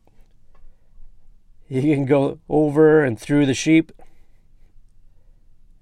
He 1.68 1.94
can 1.94 2.06
go 2.06 2.38
over 2.48 3.04
and 3.04 3.18
through 3.18 3.46
the 3.46 3.54
sheep. 3.54 3.92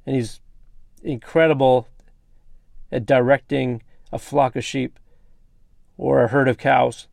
And 0.05 0.17
he's 0.17 0.41
incredible 1.03 1.89
at 2.91 3.07
directing 3.07 3.83
a 4.13 4.19
flock 4.19 4.57
of 4.57 4.65
sheep 4.65 4.99
or 5.97 6.25
a 6.25 6.29
herd 6.29 6.49
of 6.49 6.59
cows. 6.59 7.07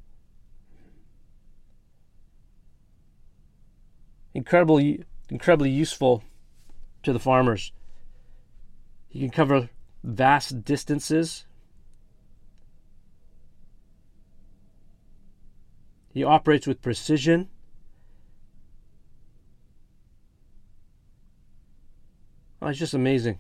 Incredibly, 4.34 5.04
incredibly 5.30 5.70
useful 5.70 6.24
to 7.04 7.14
the 7.14 7.20
farmers. 7.20 7.72
He 9.18 9.24
can 9.24 9.32
cover 9.32 9.72
vast 10.04 10.64
distances. 10.64 11.48
He 16.14 16.24
operates 16.24 16.68
with 16.68 16.84
precision. 16.84 17.50
Oh, 22.62 22.68
it's 22.68 22.78
just 22.78 22.94
amazing. 22.94 23.40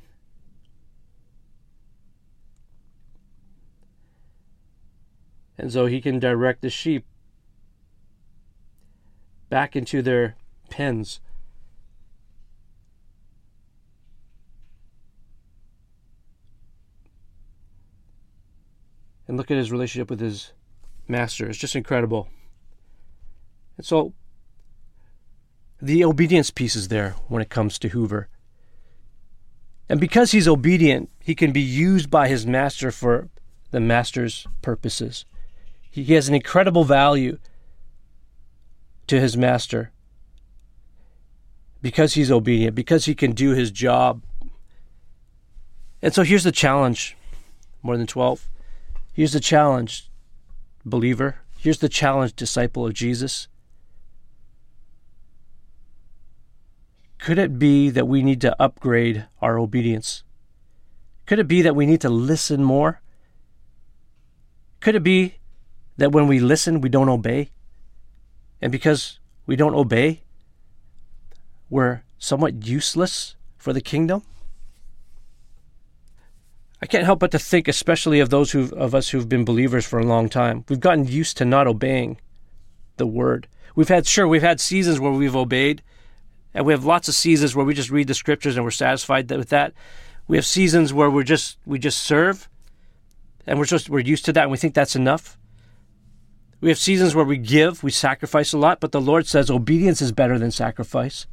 And 5.59 5.71
so 5.71 5.85
he 5.85 6.01
can 6.01 6.17
direct 6.17 6.63
the 6.63 6.71
sheep 6.71 7.05
back 9.51 9.75
into 9.75 10.01
their 10.01 10.37
pens. 10.71 11.19
And 19.27 19.37
look 19.37 19.51
at 19.51 19.57
his 19.57 19.71
relationship 19.71 20.09
with 20.09 20.19
his 20.19 20.53
master. 21.07 21.49
It's 21.49 21.57
just 21.57 21.75
incredible. 21.75 22.29
And 23.75 23.85
so 23.85 24.13
the 25.81 26.03
obedience 26.03 26.49
piece 26.49 26.75
is 26.75 26.87
there 26.87 27.11
when 27.27 27.41
it 27.41 27.49
comes 27.49 27.77
to 27.79 27.89
Hoover. 27.89 28.29
And 29.89 29.99
because 29.99 30.31
he's 30.31 30.47
obedient, 30.47 31.09
he 31.19 31.35
can 31.35 31.51
be 31.51 31.61
used 31.61 32.09
by 32.09 32.27
his 32.27 32.45
master 32.45 32.91
for 32.91 33.29
the 33.71 33.79
master's 33.79 34.47
purposes. 34.61 35.25
He 35.89 36.03
has 36.15 36.27
an 36.27 36.35
incredible 36.35 36.83
value 36.83 37.37
to 39.07 39.19
his 39.19 39.37
master 39.37 39.91
because 41.81 42.15
he's 42.15 42.31
obedient, 42.31 42.75
because 42.75 43.05
he 43.05 43.15
can 43.15 43.31
do 43.31 43.51
his 43.51 43.71
job. 43.71 44.23
And 46.01 46.13
so 46.13 46.23
here's 46.23 46.43
the 46.43 46.51
challenge 46.51 47.15
more 47.81 47.97
than 47.97 48.07
12. 48.07 48.47
Here's 49.17 49.33
the 49.33 49.39
challenge, 49.39 50.11
believer. 50.85 51.37
Here's 51.57 51.79
the 51.79 51.89
challenge, 51.89 52.35
disciple 52.35 52.85
of 52.85 52.93
Jesus. 52.93 53.47
Could 57.17 57.39
it 57.39 57.57
be 57.57 57.89
that 57.89 58.07
we 58.07 58.21
need 58.21 58.41
to 58.41 58.55
upgrade 58.61 59.25
our 59.41 59.57
obedience? 59.57 60.21
Could 61.25 61.39
it 61.39 61.47
be 61.47 61.63
that 61.63 61.75
we 61.75 61.87
need 61.87 61.99
to 62.01 62.11
listen 62.11 62.63
more? 62.63 63.01
Could 64.81 64.93
it 64.93 65.01
be 65.01 65.37
that 65.97 66.11
when 66.11 66.27
we 66.27 66.39
listen, 66.39 66.79
we 66.79 66.87
don't 66.87 67.09
obey? 67.09 67.49
And 68.61 68.71
because 68.71 69.17
we 69.47 69.55
don't 69.55 69.73
obey, 69.73 70.21
we're 71.71 72.03
somewhat 72.19 72.67
useless 72.67 73.35
for 73.57 73.73
the 73.73 73.81
kingdom. 73.81 74.21
I 76.81 76.85
can't 76.85 77.05
help 77.05 77.19
but 77.19 77.31
to 77.31 77.39
think, 77.39 77.67
especially 77.67 78.19
of 78.19 78.29
those 78.29 78.53
of 78.53 78.93
us 78.93 79.09
who've 79.09 79.27
been 79.27 79.45
believers 79.45 79.85
for 79.85 79.99
a 79.99 80.05
long 80.05 80.29
time. 80.29 80.63
We've 80.69 80.79
gotten 80.79 81.07
used 81.07 81.37
to 81.37 81.45
not 81.45 81.67
obeying 81.67 82.17
the 82.97 83.07
word. 83.07 83.47
We've 83.75 83.87
had 83.87 84.05
sure 84.05 84.27
we've 84.27 84.41
had 84.41 84.59
seasons 84.59 84.99
where 84.99 85.11
we've 85.11 85.35
obeyed, 85.35 85.81
and 86.53 86.65
we 86.65 86.73
have 86.73 86.85
lots 86.85 87.07
of 87.07 87.15
seasons 87.15 87.55
where 87.55 87.65
we 87.65 87.73
just 87.73 87.89
read 87.89 88.07
the 88.07 88.13
scriptures 88.13 88.55
and 88.55 88.63
we're 88.63 88.71
satisfied 88.71 89.29
with 89.29 89.49
that. 89.49 89.73
We 90.27 90.37
have 90.37 90.45
seasons 90.45 90.93
where 90.93 91.09
we're 91.09 91.23
just 91.23 91.57
we 91.65 91.79
just 91.79 91.99
serve, 91.99 92.47
and 93.47 93.57
we're 93.57 93.65
just 93.65 93.89
we're 93.89 93.99
used 93.99 94.25
to 94.25 94.33
that, 94.33 94.43
and 94.43 94.51
we 94.51 94.57
think 94.57 94.73
that's 94.73 94.95
enough. 94.95 95.37
We 96.59 96.69
have 96.69 96.79
seasons 96.79 97.13
where 97.13 97.25
we 97.25 97.37
give, 97.37 97.83
we 97.83 97.91
sacrifice 97.91 98.51
a 98.51 98.57
lot, 98.57 98.79
but 98.79 98.91
the 98.91 99.01
Lord 99.01 99.27
says 99.27 99.51
obedience 99.51 100.01
is 100.01 100.11
better 100.11 100.39
than 100.39 100.49
sacrifice. 100.49 101.27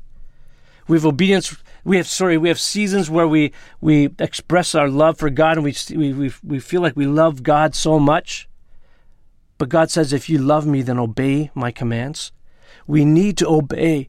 We 0.86 0.96
have 0.96 1.06
obedience. 1.06 1.56
We 1.84 1.96
have 1.96 2.06
sorry. 2.06 2.36
We 2.38 2.48
have 2.48 2.60
seasons 2.60 3.10
where 3.10 3.28
we 3.28 3.52
we 3.80 4.10
express 4.18 4.74
our 4.74 4.88
love 4.88 5.18
for 5.18 5.30
God, 5.30 5.56
and 5.56 5.64
we 5.64 5.74
we 6.12 6.32
we 6.42 6.58
feel 6.58 6.82
like 6.82 6.96
we 6.96 7.06
love 7.06 7.42
God 7.42 7.74
so 7.74 7.98
much. 7.98 8.48
But 9.56 9.68
God 9.68 9.90
says, 9.90 10.12
if 10.12 10.28
you 10.28 10.38
love 10.38 10.66
me, 10.66 10.82
then 10.82 10.98
obey 10.98 11.50
my 11.54 11.70
commands. 11.70 12.32
We 12.86 13.04
need 13.04 13.38
to 13.38 13.48
obey. 13.48 14.08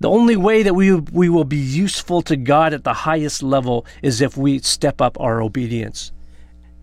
The 0.00 0.10
only 0.10 0.36
way 0.36 0.62
that 0.62 0.74
we 0.74 0.94
we 0.94 1.28
will 1.28 1.44
be 1.44 1.56
useful 1.56 2.22
to 2.22 2.36
God 2.36 2.74
at 2.74 2.84
the 2.84 2.92
highest 2.92 3.42
level 3.42 3.86
is 4.02 4.20
if 4.20 4.36
we 4.36 4.58
step 4.58 5.00
up 5.00 5.18
our 5.20 5.40
obedience, 5.40 6.12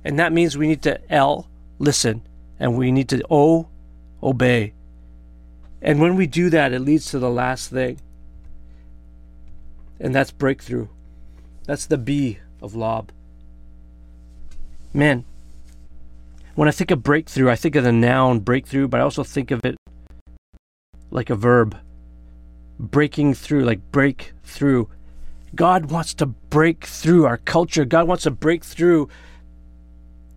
and 0.04 0.18
that 0.20 0.34
means 0.34 0.58
we 0.58 0.68
need 0.68 0.84
to 0.84 1.00
L 1.12 1.50
listen, 1.80 2.26
and 2.60 2.78
we 2.78 2.92
need 2.92 3.10
to 3.10 3.22
O 3.30 3.68
obey. 4.22 4.74
And 5.82 6.00
when 6.00 6.16
we 6.16 6.28
do 6.28 6.50
that, 6.50 6.72
it 6.72 6.80
leads 6.80 7.12
to 7.12 7.20
the 7.20 7.30
last 7.30 7.70
thing 7.70 8.00
and 10.04 10.14
that's 10.14 10.32
breakthrough. 10.32 10.88
That's 11.66 11.86
the 11.86 11.98
B 11.98 12.38
of 12.62 12.76
lob. 12.76 13.12
Man, 14.94 15.24
when 16.56 16.68
I 16.68 16.72
think 16.72 16.92
of 16.92 17.02
breakthrough, 17.02 17.50
I 17.50 17.56
think 17.56 17.76
of 17.76 17.86
the 17.86 17.94
noun 17.94 18.42
breakthrough, 18.42 18.88
but 18.90 19.00
I 19.00 19.04
also 19.04 19.24
think 19.24 19.50
of 19.50 19.64
it 19.66 19.76
like 21.10 21.30
a 21.30 21.36
verb. 21.36 21.78
Breaking 22.78 23.34
through, 23.34 23.64
like 23.64 23.92
break 23.92 24.34
through. 24.44 24.90
God 25.56 25.90
wants 25.90 26.14
to 26.16 26.26
break 26.26 26.86
through 26.86 27.26
our 27.26 27.38
culture. 27.38 27.86
God 27.86 28.08
wants 28.08 28.24
to 28.24 28.32
break 28.32 28.66
through 28.66 29.08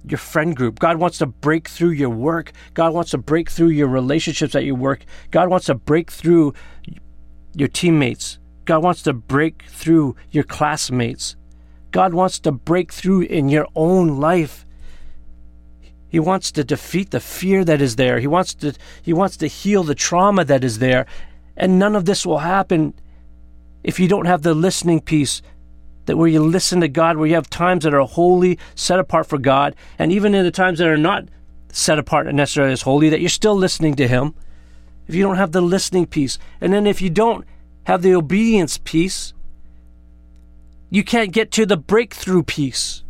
your 0.04 0.18
friend 0.18 0.54
group. 0.54 0.78
God 0.78 0.98
wants 0.98 1.18
to 1.18 1.26
break 1.26 1.66
through 1.66 1.90
your 1.90 2.10
work. 2.10 2.52
God 2.74 2.94
wants 2.94 3.10
to 3.10 3.18
break 3.18 3.50
through 3.50 3.70
your 3.70 3.88
relationships 3.88 4.54
at 4.54 4.64
your 4.64 4.76
work. 4.76 5.04
God 5.32 5.48
wants 5.48 5.66
to 5.66 5.74
break 5.74 6.10
through 6.10 6.54
your 7.54 7.68
teammates. 7.68 8.38
God 8.66 8.82
wants 8.82 9.02
to 9.02 9.12
break 9.12 9.62
through 9.68 10.16
your 10.30 10.44
classmates. 10.44 11.36
God 11.92 12.12
wants 12.12 12.38
to 12.40 12.52
break 12.52 12.92
through 12.92 13.22
in 13.22 13.48
your 13.48 13.66
own 13.74 14.18
life. 14.18 14.66
He 16.08 16.20
wants 16.20 16.52
to 16.52 16.64
defeat 16.64 17.10
the 17.10 17.20
fear 17.20 17.64
that 17.64 17.80
is 17.80 17.96
there. 17.96 18.18
He 18.20 18.26
wants 18.26 18.54
to 18.54 18.74
he 19.02 19.12
wants 19.12 19.36
to 19.38 19.46
heal 19.46 19.82
the 19.82 19.94
trauma 19.94 20.44
that 20.44 20.64
is 20.64 20.78
there. 20.78 21.06
And 21.56 21.78
none 21.78 21.96
of 21.96 22.04
this 22.04 22.26
will 22.26 22.38
happen 22.38 22.94
if 23.82 23.98
you 24.00 24.08
don't 24.08 24.26
have 24.26 24.42
the 24.42 24.54
listening 24.54 25.00
piece 25.00 25.42
that 26.06 26.16
where 26.16 26.28
you 26.28 26.42
listen 26.42 26.80
to 26.80 26.88
God, 26.88 27.16
where 27.16 27.26
you 27.26 27.34
have 27.34 27.50
times 27.50 27.84
that 27.84 27.94
are 27.94 28.06
holy, 28.06 28.58
set 28.74 28.98
apart 28.98 29.26
for 29.26 29.38
God, 29.38 29.74
and 29.98 30.12
even 30.12 30.34
in 30.34 30.44
the 30.44 30.50
times 30.50 30.78
that 30.78 30.88
are 30.88 30.96
not 30.96 31.24
set 31.70 31.98
apart 31.98 32.26
and 32.26 32.36
necessarily 32.36 32.72
as 32.72 32.82
holy, 32.82 33.08
that 33.08 33.20
you're 33.20 33.28
still 33.28 33.56
listening 33.56 33.94
to 33.96 34.08
Him. 34.08 34.34
If 35.06 35.14
you 35.14 35.22
don't 35.22 35.36
have 35.36 35.52
the 35.52 35.60
listening 35.60 36.06
piece, 36.06 36.38
and 36.60 36.72
then 36.72 36.86
if 36.86 37.00
you 37.00 37.10
don't 37.10 37.44
have 37.86 38.02
the 38.02 38.14
obedience 38.14 38.78
piece, 38.78 39.32
you 40.90 41.04
can't 41.04 41.32
get 41.32 41.52
to 41.52 41.64
the 41.64 41.76
breakthrough 41.76 42.42
piece 42.42 43.04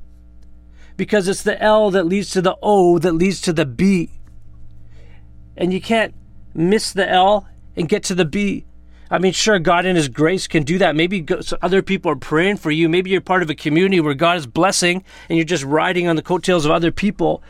because 0.98 1.28
it's 1.28 1.42
the 1.42 1.60
L 1.62 1.90
that 1.90 2.04
leads 2.04 2.30
to 2.30 2.42
the 2.42 2.56
O 2.62 2.98
that 2.98 3.12
leads 3.12 3.40
to 3.42 3.54
the 3.54 3.64
B. 3.64 4.10
And 5.56 5.72
you 5.72 5.80
can't 5.80 6.14
miss 6.52 6.92
the 6.92 7.08
L 7.08 7.48
and 7.74 7.88
get 7.88 8.02
to 8.04 8.14
the 8.14 8.26
B. 8.26 8.66
I 9.10 9.18
mean, 9.18 9.32
sure, 9.32 9.58
God 9.58 9.86
in 9.86 9.96
His 9.96 10.08
grace 10.08 10.46
can 10.46 10.62
do 10.62 10.76
that. 10.76 10.94
Maybe 10.94 11.26
other 11.62 11.80
people 11.80 12.12
are 12.12 12.16
praying 12.16 12.58
for 12.58 12.70
you. 12.70 12.86
Maybe 12.90 13.08
you're 13.08 13.22
part 13.22 13.42
of 13.42 13.48
a 13.48 13.54
community 13.54 14.00
where 14.00 14.12
God 14.12 14.36
is 14.36 14.46
blessing 14.46 15.02
and 15.30 15.38
you're 15.38 15.46
just 15.46 15.64
riding 15.64 16.06
on 16.06 16.16
the 16.16 16.22
coattails 16.22 16.66
of 16.66 16.70
other 16.70 16.92
people. 16.92 17.42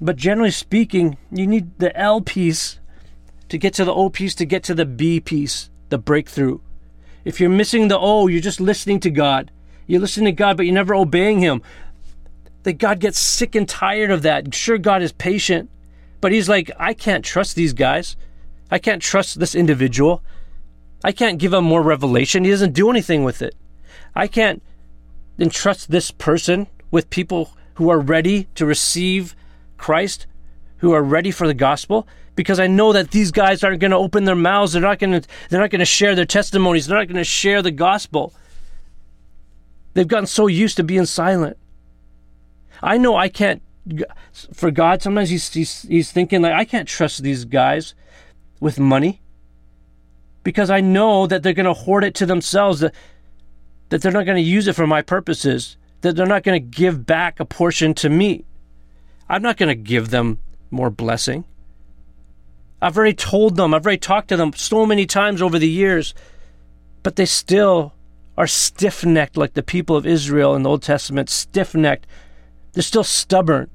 But 0.00 0.16
generally 0.16 0.52
speaking, 0.52 1.18
you 1.30 1.46
need 1.46 1.78
the 1.78 1.94
L 1.94 2.22
piece 2.22 2.79
to 3.50 3.58
get 3.58 3.74
to 3.74 3.84
the 3.84 3.92
O 3.92 4.08
piece, 4.08 4.34
to 4.36 4.46
get 4.46 4.62
to 4.64 4.74
the 4.74 4.86
B 4.86 5.20
piece, 5.20 5.70
the 5.90 5.98
breakthrough. 5.98 6.60
If 7.24 7.40
you're 7.40 7.50
missing 7.50 7.88
the 7.88 7.98
O, 7.98 8.28
you're 8.28 8.40
just 8.40 8.60
listening 8.60 9.00
to 9.00 9.10
God. 9.10 9.50
You're 9.86 10.00
listening 10.00 10.26
to 10.26 10.32
God, 10.32 10.56
but 10.56 10.64
you're 10.66 10.74
never 10.74 10.94
obeying 10.94 11.40
Him. 11.40 11.60
That 12.62 12.74
God 12.74 13.00
gets 13.00 13.18
sick 13.18 13.54
and 13.54 13.68
tired 13.68 14.10
of 14.10 14.22
that. 14.22 14.54
Sure, 14.54 14.78
God 14.78 15.02
is 15.02 15.12
patient, 15.12 15.68
but 16.20 16.32
He's 16.32 16.48
like, 16.48 16.70
I 16.78 16.94
can't 16.94 17.24
trust 17.24 17.56
these 17.56 17.72
guys. 17.72 18.16
I 18.70 18.78
can't 18.78 19.02
trust 19.02 19.40
this 19.40 19.54
individual. 19.54 20.22
I 21.02 21.12
can't 21.12 21.38
give 21.38 21.52
him 21.52 21.64
more 21.64 21.82
revelation. 21.82 22.44
He 22.44 22.50
doesn't 22.50 22.74
do 22.74 22.90
anything 22.90 23.24
with 23.24 23.42
it. 23.42 23.56
I 24.14 24.26
can't 24.26 24.62
entrust 25.38 25.90
this 25.90 26.10
person 26.10 26.68
with 26.90 27.10
people 27.10 27.56
who 27.74 27.88
are 27.88 27.98
ready 27.98 28.44
to 28.54 28.66
receive 28.66 29.34
Christ, 29.76 30.26
who 30.78 30.92
are 30.92 31.02
ready 31.02 31.30
for 31.30 31.46
the 31.46 31.54
gospel 31.54 32.06
because 32.40 32.58
I 32.58 32.68
know 32.68 32.94
that 32.94 33.10
these 33.10 33.30
guys 33.30 33.62
aren't 33.62 33.80
going 33.80 33.90
to 33.90 33.98
open 33.98 34.24
their 34.24 34.34
mouths. 34.34 34.72
They're 34.72 34.80
not 34.80 34.98
going 34.98 35.20
to. 35.20 35.28
They're 35.50 35.60
not 35.60 35.68
going 35.68 35.80
to 35.80 35.84
share 35.84 36.14
their 36.14 36.24
testimonies. 36.24 36.86
They're 36.86 36.96
not 36.96 37.06
going 37.06 37.18
to 37.18 37.24
share 37.24 37.60
the 37.60 37.70
gospel. 37.70 38.32
They've 39.92 40.08
gotten 40.08 40.24
so 40.24 40.46
used 40.46 40.78
to 40.78 40.82
being 40.82 41.04
silent. 41.04 41.58
I 42.82 42.96
know 42.96 43.14
I 43.14 43.28
can't. 43.28 43.60
For 44.54 44.70
God, 44.70 45.02
sometimes 45.02 45.28
he's 45.28 45.52
he's, 45.52 45.82
he's 45.82 46.12
thinking 46.12 46.40
like 46.40 46.54
I 46.54 46.64
can't 46.64 46.88
trust 46.88 47.22
these 47.22 47.44
guys 47.44 47.92
with 48.58 48.80
money 48.80 49.20
because 50.42 50.70
I 50.70 50.80
know 50.80 51.26
that 51.26 51.42
they're 51.42 51.52
going 51.52 51.66
to 51.66 51.74
hoard 51.74 52.04
it 52.04 52.14
to 52.14 52.24
themselves. 52.24 52.80
That 52.80 52.94
that 53.90 54.00
they're 54.00 54.12
not 54.12 54.24
going 54.24 54.42
to 54.42 54.50
use 54.50 54.66
it 54.66 54.76
for 54.76 54.86
my 54.86 55.02
purposes. 55.02 55.76
That 56.00 56.16
they're 56.16 56.24
not 56.24 56.42
going 56.42 56.58
to 56.58 56.66
give 56.66 57.04
back 57.04 57.38
a 57.38 57.44
portion 57.44 57.92
to 57.96 58.08
me. 58.08 58.46
I'm 59.28 59.42
not 59.42 59.58
going 59.58 59.68
to 59.68 59.74
give 59.74 60.08
them 60.08 60.38
more 60.70 60.88
blessing. 60.88 61.44
I've 62.82 62.96
already 62.96 63.14
told 63.14 63.56
them, 63.56 63.74
I've 63.74 63.84
already 63.84 63.98
talked 63.98 64.28
to 64.28 64.36
them 64.36 64.52
so 64.54 64.86
many 64.86 65.06
times 65.06 65.42
over 65.42 65.58
the 65.58 65.68
years, 65.68 66.14
but 67.02 67.16
they 67.16 67.26
still 67.26 67.92
are 68.38 68.46
stiff 68.46 69.04
necked 69.04 69.36
like 69.36 69.54
the 69.54 69.62
people 69.62 69.96
of 69.96 70.06
Israel 70.06 70.54
in 70.54 70.62
the 70.62 70.70
Old 70.70 70.82
Testament, 70.82 71.28
stiff 71.28 71.74
necked. 71.74 72.06
They're 72.72 72.82
still 72.82 73.04
stubborn. 73.04 73.68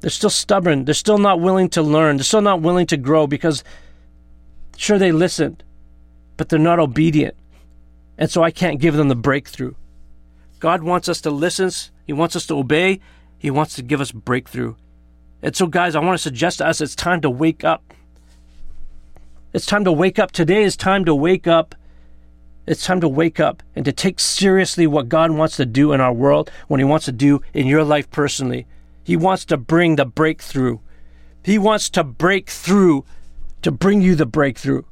They're 0.00 0.10
still 0.10 0.30
stubborn. 0.30 0.84
They're 0.84 0.94
still 0.94 1.18
not 1.18 1.40
willing 1.40 1.68
to 1.70 1.82
learn. 1.82 2.16
They're 2.16 2.24
still 2.24 2.40
not 2.40 2.60
willing 2.60 2.86
to 2.86 2.96
grow 2.96 3.26
because, 3.26 3.62
sure, 4.76 4.98
they 4.98 5.12
listened, 5.12 5.62
but 6.36 6.48
they're 6.48 6.58
not 6.58 6.80
obedient. 6.80 7.36
And 8.18 8.30
so 8.30 8.42
I 8.42 8.50
can't 8.50 8.80
give 8.80 8.94
them 8.94 9.08
the 9.08 9.14
breakthrough. 9.14 9.74
God 10.58 10.82
wants 10.82 11.08
us 11.08 11.20
to 11.20 11.30
listen, 11.30 11.70
He 12.06 12.12
wants 12.12 12.34
us 12.34 12.46
to 12.46 12.58
obey, 12.58 13.00
He 13.38 13.50
wants 13.50 13.74
to 13.76 13.82
give 13.82 14.00
us 14.00 14.10
breakthrough. 14.10 14.74
And 15.46 15.54
so, 15.54 15.68
guys, 15.68 15.94
I 15.94 16.00
want 16.00 16.18
to 16.18 16.22
suggest 16.22 16.58
to 16.58 16.66
us 16.66 16.80
it's 16.80 16.96
time 16.96 17.20
to 17.20 17.30
wake 17.30 17.62
up. 17.62 17.94
It's 19.52 19.64
time 19.64 19.84
to 19.84 19.92
wake 19.92 20.18
up. 20.18 20.32
Today 20.32 20.64
is 20.64 20.76
time 20.76 21.04
to 21.04 21.14
wake 21.14 21.46
up. 21.46 21.76
It's 22.66 22.84
time 22.84 23.00
to 23.00 23.08
wake 23.08 23.38
up 23.38 23.62
and 23.76 23.84
to 23.84 23.92
take 23.92 24.18
seriously 24.18 24.88
what 24.88 25.08
God 25.08 25.30
wants 25.30 25.56
to 25.58 25.64
do 25.64 25.92
in 25.92 26.00
our 26.00 26.12
world, 26.12 26.50
what 26.66 26.80
He 26.80 26.84
wants 26.84 27.04
to 27.04 27.12
do 27.12 27.42
in 27.54 27.68
your 27.68 27.84
life 27.84 28.10
personally. 28.10 28.66
He 29.04 29.16
wants 29.16 29.44
to 29.44 29.56
bring 29.56 29.94
the 29.94 30.04
breakthrough. 30.04 30.80
He 31.44 31.58
wants 31.58 31.90
to 31.90 32.02
break 32.02 32.50
through 32.50 33.04
to 33.62 33.70
bring 33.70 34.02
you 34.02 34.16
the 34.16 34.26
breakthrough. 34.26 34.82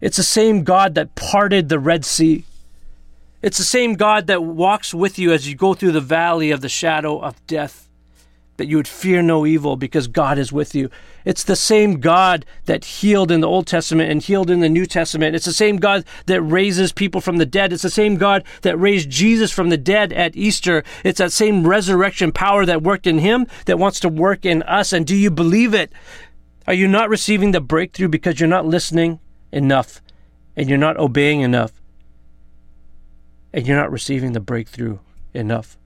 It's 0.00 0.16
the 0.16 0.22
same 0.22 0.62
God 0.62 0.94
that 0.94 1.16
parted 1.16 1.68
the 1.68 1.80
Red 1.80 2.04
Sea. 2.04 2.44
It's 3.42 3.58
the 3.58 3.64
same 3.64 3.94
God 3.94 4.28
that 4.28 4.44
walks 4.44 4.94
with 4.94 5.18
you 5.18 5.32
as 5.32 5.48
you 5.48 5.56
go 5.56 5.74
through 5.74 5.90
the 5.90 6.00
valley 6.00 6.52
of 6.52 6.60
the 6.60 6.68
shadow 6.68 7.18
of 7.18 7.44
death 7.48 7.85
that 8.56 8.66
you 8.66 8.76
would 8.76 8.88
fear 8.88 9.22
no 9.22 9.46
evil 9.46 9.76
because 9.76 10.08
God 10.08 10.38
is 10.38 10.52
with 10.52 10.74
you. 10.74 10.90
It's 11.24 11.44
the 11.44 11.56
same 11.56 12.00
God 12.00 12.46
that 12.64 12.84
healed 12.84 13.30
in 13.30 13.40
the 13.40 13.48
Old 13.48 13.66
Testament 13.66 14.10
and 14.10 14.22
healed 14.22 14.50
in 14.50 14.60
the 14.60 14.68
New 14.68 14.86
Testament. 14.86 15.34
It's 15.34 15.44
the 15.44 15.52
same 15.52 15.76
God 15.76 16.04
that 16.26 16.40
raises 16.42 16.92
people 16.92 17.20
from 17.20 17.38
the 17.38 17.46
dead. 17.46 17.72
It's 17.72 17.82
the 17.82 17.90
same 17.90 18.16
God 18.16 18.44
that 18.62 18.76
raised 18.76 19.10
Jesus 19.10 19.50
from 19.50 19.68
the 19.68 19.76
dead 19.76 20.12
at 20.12 20.36
Easter. 20.36 20.84
It's 21.04 21.18
that 21.18 21.32
same 21.32 21.66
resurrection 21.66 22.32
power 22.32 22.64
that 22.64 22.82
worked 22.82 23.06
in 23.06 23.18
him 23.18 23.46
that 23.66 23.78
wants 23.78 24.00
to 24.00 24.08
work 24.08 24.44
in 24.44 24.62
us. 24.62 24.92
And 24.92 25.06
do 25.06 25.16
you 25.16 25.30
believe 25.30 25.74
it? 25.74 25.92
Are 26.66 26.74
you 26.74 26.88
not 26.88 27.08
receiving 27.08 27.52
the 27.52 27.60
breakthrough 27.60 28.08
because 28.08 28.40
you're 28.40 28.48
not 28.48 28.66
listening 28.66 29.20
enough 29.52 30.00
and 30.56 30.68
you're 30.68 30.78
not 30.78 30.96
obeying 30.96 31.40
enough 31.40 31.72
and 33.52 33.66
you're 33.66 33.76
not 33.76 33.92
receiving 33.92 34.32
the 34.32 34.40
breakthrough 34.40 34.98
enough? 35.32 35.78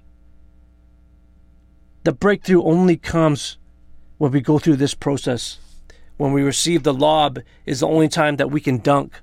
The 2.03 2.13
breakthrough 2.13 2.63
only 2.63 2.97
comes 2.97 3.59
when 4.19 4.33
we 4.33 4.41
go 4.41 4.59
through 4.59 4.77
this 4.77 4.95
process. 4.95 5.59
When 6.17 6.33
we 6.33 6.43
receive 6.43 6.83
the 6.83 6.95
lob 6.95 7.41
is 7.67 7.81
the 7.81 7.89
only 7.89 8.09
time 8.09 8.37
that 8.37 8.51
we 8.51 8.61
can 8.61 8.79
dunk. 8.79 9.21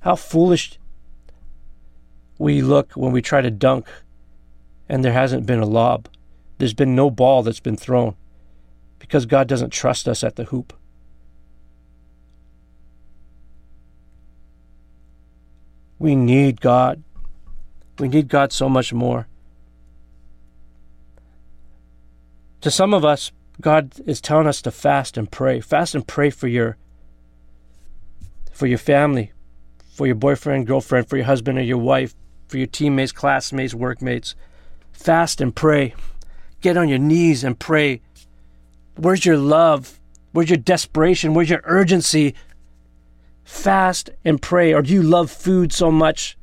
How 0.00 0.16
foolish 0.16 0.78
we 2.38 2.60
look 2.60 2.92
when 2.92 3.12
we 3.12 3.22
try 3.22 3.40
to 3.40 3.50
dunk 3.50 3.86
and 4.88 5.04
there 5.04 5.12
hasn't 5.12 5.46
been 5.46 5.60
a 5.60 5.66
lob. 5.66 6.08
There's 6.58 6.74
been 6.74 6.94
no 6.94 7.10
ball 7.10 7.42
that's 7.42 7.60
been 7.60 7.76
thrown 7.76 8.14
because 8.98 9.26
God 9.26 9.48
doesn't 9.48 9.70
trust 9.70 10.06
us 10.08 10.22
at 10.22 10.36
the 10.36 10.44
hoop. 10.44 10.72
We 15.98 16.14
need 16.16 16.60
God. 16.60 17.02
We 17.98 18.08
need 18.08 18.28
God 18.28 18.52
so 18.52 18.68
much 18.68 18.92
more. 18.92 19.28
To 22.62 22.70
some 22.70 22.94
of 22.94 23.04
us, 23.04 23.32
God 23.60 23.92
is 24.06 24.20
telling 24.20 24.46
us 24.46 24.62
to 24.62 24.70
fast 24.70 25.18
and 25.18 25.30
pray. 25.30 25.60
Fast 25.60 25.96
and 25.96 26.06
pray 26.06 26.30
for 26.30 26.46
your 26.46 26.76
for 28.52 28.66
your 28.68 28.78
family, 28.78 29.32
for 29.96 30.06
your 30.06 30.14
boyfriend, 30.14 30.68
girlfriend, 30.68 31.08
for 31.08 31.16
your 31.16 31.26
husband 31.26 31.58
or 31.58 31.62
your 31.62 31.78
wife, 31.78 32.14
for 32.46 32.58
your 32.58 32.68
teammates, 32.68 33.10
classmates, 33.10 33.74
workmates. 33.74 34.36
Fast 34.92 35.40
and 35.40 35.54
pray. 35.54 35.94
Get 36.60 36.76
on 36.76 36.88
your 36.88 37.00
knees 37.00 37.42
and 37.42 37.58
pray. 37.58 38.00
Where's 38.96 39.26
your 39.26 39.38
love? 39.38 39.98
Where's 40.30 40.50
your 40.50 40.58
desperation? 40.58 41.34
Where's 41.34 41.50
your 41.50 41.62
urgency? 41.64 42.34
Fast 43.42 44.10
and 44.24 44.40
pray. 44.40 44.72
Or 44.72 44.82
do 44.82 44.92
you 44.92 45.02
love 45.02 45.32
food 45.32 45.72
so 45.72 45.90
much 45.90 46.38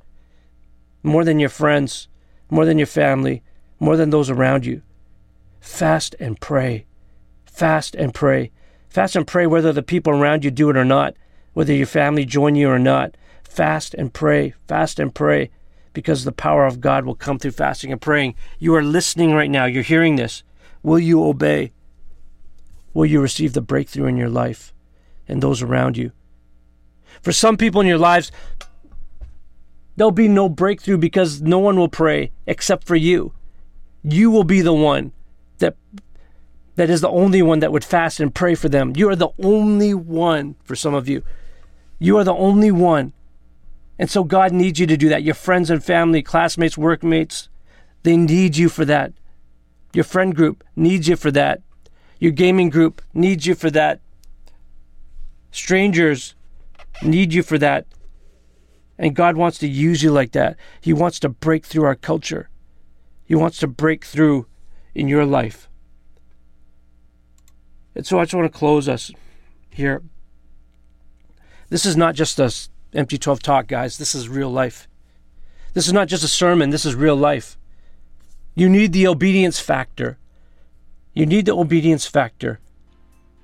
more 1.01 1.23
than 1.23 1.39
your 1.39 1.49
friends, 1.49 2.09
more 2.49 2.65
than 2.65 2.77
your 2.77 2.87
family, 2.87 3.41
more 3.79 3.95
than 3.95 4.09
those 4.09 4.29
around 4.29 4.65
you? 4.65 4.81
Fast 5.59 6.15
and 6.19 6.39
pray. 6.39 6.85
Fast 7.45 7.95
and 7.95 8.13
pray. 8.13 8.51
Fast 8.89 9.15
and 9.15 9.27
pray 9.27 9.45
whether 9.45 9.71
the 9.71 9.83
people 9.83 10.13
around 10.13 10.43
you 10.43 10.51
do 10.51 10.69
it 10.69 10.77
or 10.77 10.85
not, 10.85 11.15
whether 11.53 11.73
your 11.73 11.85
family 11.85 12.25
join 12.25 12.55
you 12.55 12.69
or 12.69 12.79
not. 12.79 13.15
Fast 13.43 13.93
and 13.93 14.13
pray. 14.13 14.53
Fast 14.67 14.99
and 14.99 15.13
pray 15.13 15.49
because 15.93 16.23
the 16.23 16.31
power 16.31 16.65
of 16.65 16.81
God 16.81 17.05
will 17.05 17.15
come 17.15 17.39
through 17.39 17.51
fasting 17.51 17.91
and 17.91 18.01
praying. 18.01 18.35
You 18.57 18.75
are 18.75 18.83
listening 18.83 19.33
right 19.33 19.49
now. 19.49 19.65
You're 19.65 19.83
hearing 19.83 20.15
this. 20.15 20.43
Will 20.81 20.99
you 20.99 21.23
obey? 21.23 21.71
Will 22.93 23.05
you 23.05 23.21
receive 23.21 23.53
the 23.53 23.61
breakthrough 23.61 24.07
in 24.07 24.17
your 24.17 24.29
life 24.29 24.73
and 25.27 25.41
those 25.41 25.61
around 25.61 25.97
you? 25.97 26.11
For 27.21 27.31
some 27.31 27.57
people 27.57 27.81
in 27.81 27.87
your 27.87 27.97
lives, 27.97 28.31
there'll 29.95 30.11
be 30.11 30.27
no 30.27 30.47
breakthrough 30.47 30.97
because 30.97 31.41
no 31.41 31.59
one 31.59 31.77
will 31.77 31.89
pray 31.89 32.31
except 32.47 32.87
for 32.87 32.95
you. 32.95 33.33
You 34.03 34.31
will 34.31 34.45
be 34.45 34.61
the 34.61 34.73
one 34.73 35.11
that 35.59 35.75
that 36.75 36.89
is 36.89 37.01
the 37.01 37.09
only 37.09 37.41
one 37.41 37.59
that 37.59 37.71
would 37.71 37.83
fast 37.83 38.19
and 38.19 38.33
pray 38.33 38.55
for 38.55 38.69
them. 38.69 38.93
You 38.95 39.09
are 39.09 39.15
the 39.15 39.29
only 39.43 39.93
one 39.93 40.55
for 40.63 40.75
some 40.75 40.93
of 40.93 41.09
you. 41.09 41.23
You 41.99 42.17
are 42.17 42.23
the 42.23 42.33
only 42.33 42.71
one. 42.71 43.13
And 43.97 44.09
so 44.09 44.23
God 44.23 44.53
needs 44.53 44.79
you 44.79 44.87
to 44.87 44.95
do 44.95 45.09
that. 45.09 45.23
Your 45.23 45.35
friends 45.35 45.69
and 45.69 45.83
family, 45.83 46.21
classmates, 46.21 46.77
workmates, 46.77 47.49
they 48.03 48.15
need 48.15 48.55
you 48.55 48.69
for 48.69 48.85
that. 48.85 49.11
Your 49.93 50.05
friend 50.05 50.33
group 50.33 50.63
needs 50.75 51.09
you 51.09 51.17
for 51.17 51.31
that. 51.31 51.61
Your 52.19 52.31
gaming 52.31 52.69
group 52.69 53.01
needs 53.13 53.45
you 53.45 53.55
for 53.55 53.69
that. 53.71 53.99
Strangers 55.51 56.35
need 57.03 57.33
you 57.33 57.43
for 57.43 57.57
that. 57.57 57.85
And 58.97 59.15
God 59.15 59.35
wants 59.35 59.57
to 59.59 59.67
use 59.67 60.03
you 60.03 60.11
like 60.11 60.31
that. 60.31 60.57
He 60.79 60.93
wants 60.93 61.19
to 61.19 61.29
break 61.29 61.65
through 61.65 61.83
our 61.83 61.95
culture. 61.95 62.49
He 63.25 63.35
wants 63.35 63.59
to 63.59 63.67
break 63.67 64.05
through 64.05 64.45
in 64.99 65.07
your 65.07 65.25
life. 65.25 65.69
And 67.95 68.05
so 68.05 68.19
I 68.19 68.25
just 68.25 68.33
want 68.33 68.51
to 68.51 68.57
close 68.57 68.89
us 68.89 69.11
here. 69.69 70.03
This 71.69 71.85
is 71.85 71.95
not 71.95 72.15
just 72.15 72.39
a 72.39 72.53
empty 72.93 73.17
12 73.17 73.41
talk, 73.41 73.67
guys. 73.67 73.97
This 73.97 74.13
is 74.13 74.27
real 74.27 74.49
life. 74.49 74.87
This 75.73 75.87
is 75.87 75.93
not 75.93 76.07
just 76.07 76.23
a 76.23 76.27
sermon, 76.27 76.71
this 76.71 76.85
is 76.85 76.95
real 76.95 77.15
life. 77.15 77.57
You 78.55 78.67
need 78.67 78.91
the 78.91 79.07
obedience 79.07 79.59
factor. 79.59 80.17
You 81.13 81.25
need 81.25 81.45
the 81.45 81.55
obedience 81.55 82.05
factor. 82.05 82.59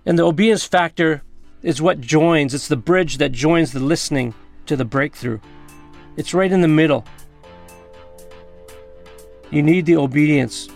And 0.06 0.20
the 0.20 0.24
obedience 0.26 0.66
factor 0.66 1.22
is 1.62 1.82
what 1.82 2.02
joins, 2.02 2.54
it's 2.54 2.68
the 2.68 2.76
bridge 2.76 3.18
that 3.18 3.32
joins 3.32 3.72
the 3.72 3.80
listening 3.80 4.34
to 4.66 4.76
the 4.76 4.86
breakthrough. 4.86 5.40
It's 6.18 6.34
right 6.34 6.52
in 6.52 6.62
the 6.62 6.68
middle. 6.68 7.06
You 9.52 9.62
need 9.64 9.86
the 9.86 9.98
obedience, 9.98 10.68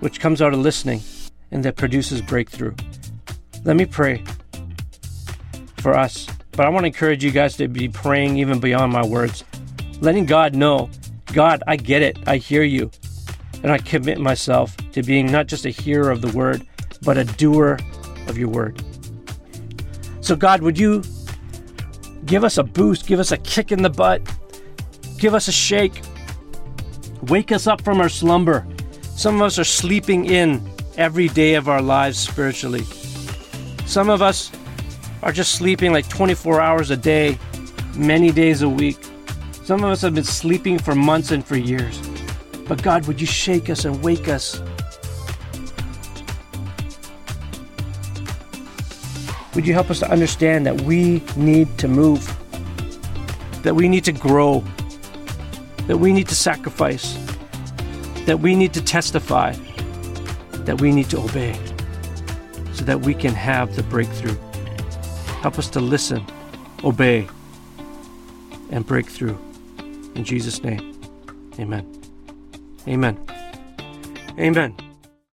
which 0.00 0.20
comes 0.20 0.42
out 0.42 0.52
of 0.52 0.58
listening 0.58 1.00
and 1.50 1.64
that 1.64 1.76
produces 1.76 2.20
breakthrough. 2.20 2.74
Let 3.64 3.76
me 3.76 3.86
pray 3.86 4.24
for 5.78 5.96
us. 5.96 6.26
But 6.52 6.66
I 6.66 6.68
want 6.68 6.82
to 6.82 6.88
encourage 6.88 7.24
you 7.24 7.30
guys 7.30 7.56
to 7.56 7.68
be 7.68 7.88
praying 7.88 8.36
even 8.36 8.60
beyond 8.60 8.92
my 8.92 9.06
words, 9.06 9.44
letting 10.00 10.26
God 10.26 10.54
know 10.54 10.90
God, 11.32 11.62
I 11.66 11.76
get 11.76 12.02
it. 12.02 12.18
I 12.26 12.38
hear 12.38 12.62
you. 12.62 12.90
And 13.62 13.70
I 13.70 13.78
commit 13.78 14.18
myself 14.18 14.76
to 14.92 15.02
being 15.02 15.30
not 15.30 15.46
just 15.46 15.64
a 15.64 15.70
hearer 15.70 16.10
of 16.10 16.22
the 16.22 16.36
word, 16.36 16.66
but 17.02 17.16
a 17.16 17.24
doer 17.24 17.78
of 18.26 18.36
your 18.36 18.48
word. 18.48 18.82
So, 20.20 20.34
God, 20.34 20.62
would 20.62 20.78
you 20.78 21.02
give 22.24 22.42
us 22.44 22.58
a 22.58 22.62
boost, 22.62 23.06
give 23.06 23.20
us 23.20 23.32
a 23.32 23.36
kick 23.38 23.70
in 23.70 23.82
the 23.82 23.90
butt, 23.90 24.22
give 25.18 25.34
us 25.34 25.48
a 25.48 25.52
shake, 25.52 26.02
wake 27.28 27.52
us 27.52 27.66
up 27.66 27.82
from 27.82 28.00
our 28.00 28.08
slumber. 28.08 28.66
Some 29.20 29.34
of 29.34 29.42
us 29.42 29.58
are 29.58 29.64
sleeping 29.64 30.24
in 30.24 30.66
every 30.96 31.28
day 31.28 31.52
of 31.56 31.68
our 31.68 31.82
lives 31.82 32.18
spiritually. 32.18 32.84
Some 33.84 34.08
of 34.08 34.22
us 34.22 34.50
are 35.22 35.30
just 35.30 35.56
sleeping 35.56 35.92
like 35.92 36.08
24 36.08 36.58
hours 36.58 36.90
a 36.90 36.96
day, 36.96 37.38
many 37.94 38.32
days 38.32 38.62
a 38.62 38.68
week. 38.70 38.96
Some 39.62 39.84
of 39.84 39.90
us 39.90 40.00
have 40.00 40.14
been 40.14 40.24
sleeping 40.24 40.78
for 40.78 40.94
months 40.94 41.32
and 41.32 41.44
for 41.44 41.58
years. 41.58 42.00
But 42.66 42.82
God, 42.82 43.06
would 43.06 43.20
you 43.20 43.26
shake 43.26 43.68
us 43.68 43.84
and 43.84 44.02
wake 44.02 44.26
us? 44.26 44.62
Would 49.54 49.66
you 49.66 49.74
help 49.74 49.90
us 49.90 49.98
to 49.98 50.10
understand 50.10 50.64
that 50.64 50.80
we 50.80 51.22
need 51.36 51.76
to 51.76 51.88
move, 51.88 52.24
that 53.64 53.74
we 53.76 53.86
need 53.86 54.04
to 54.04 54.12
grow, 54.12 54.64
that 55.88 55.98
we 55.98 56.10
need 56.10 56.28
to 56.28 56.34
sacrifice, 56.34 57.19
that 58.26 58.40
we 58.40 58.54
need 58.54 58.72
to 58.74 58.82
testify, 58.82 59.52
that 60.52 60.80
we 60.80 60.92
need 60.92 61.10
to 61.10 61.18
obey, 61.18 61.58
so 62.72 62.84
that 62.84 63.00
we 63.00 63.14
can 63.14 63.34
have 63.34 63.74
the 63.76 63.82
breakthrough. 63.84 64.36
Help 65.40 65.58
us 65.58 65.68
to 65.70 65.80
listen, 65.80 66.24
obey, 66.84 67.28
and 68.70 68.86
break 68.86 69.06
through. 69.06 69.38
In 70.14 70.24
Jesus' 70.24 70.62
name, 70.62 71.00
amen. 71.58 71.86
Amen. 72.86 73.18
Amen. 74.38 74.74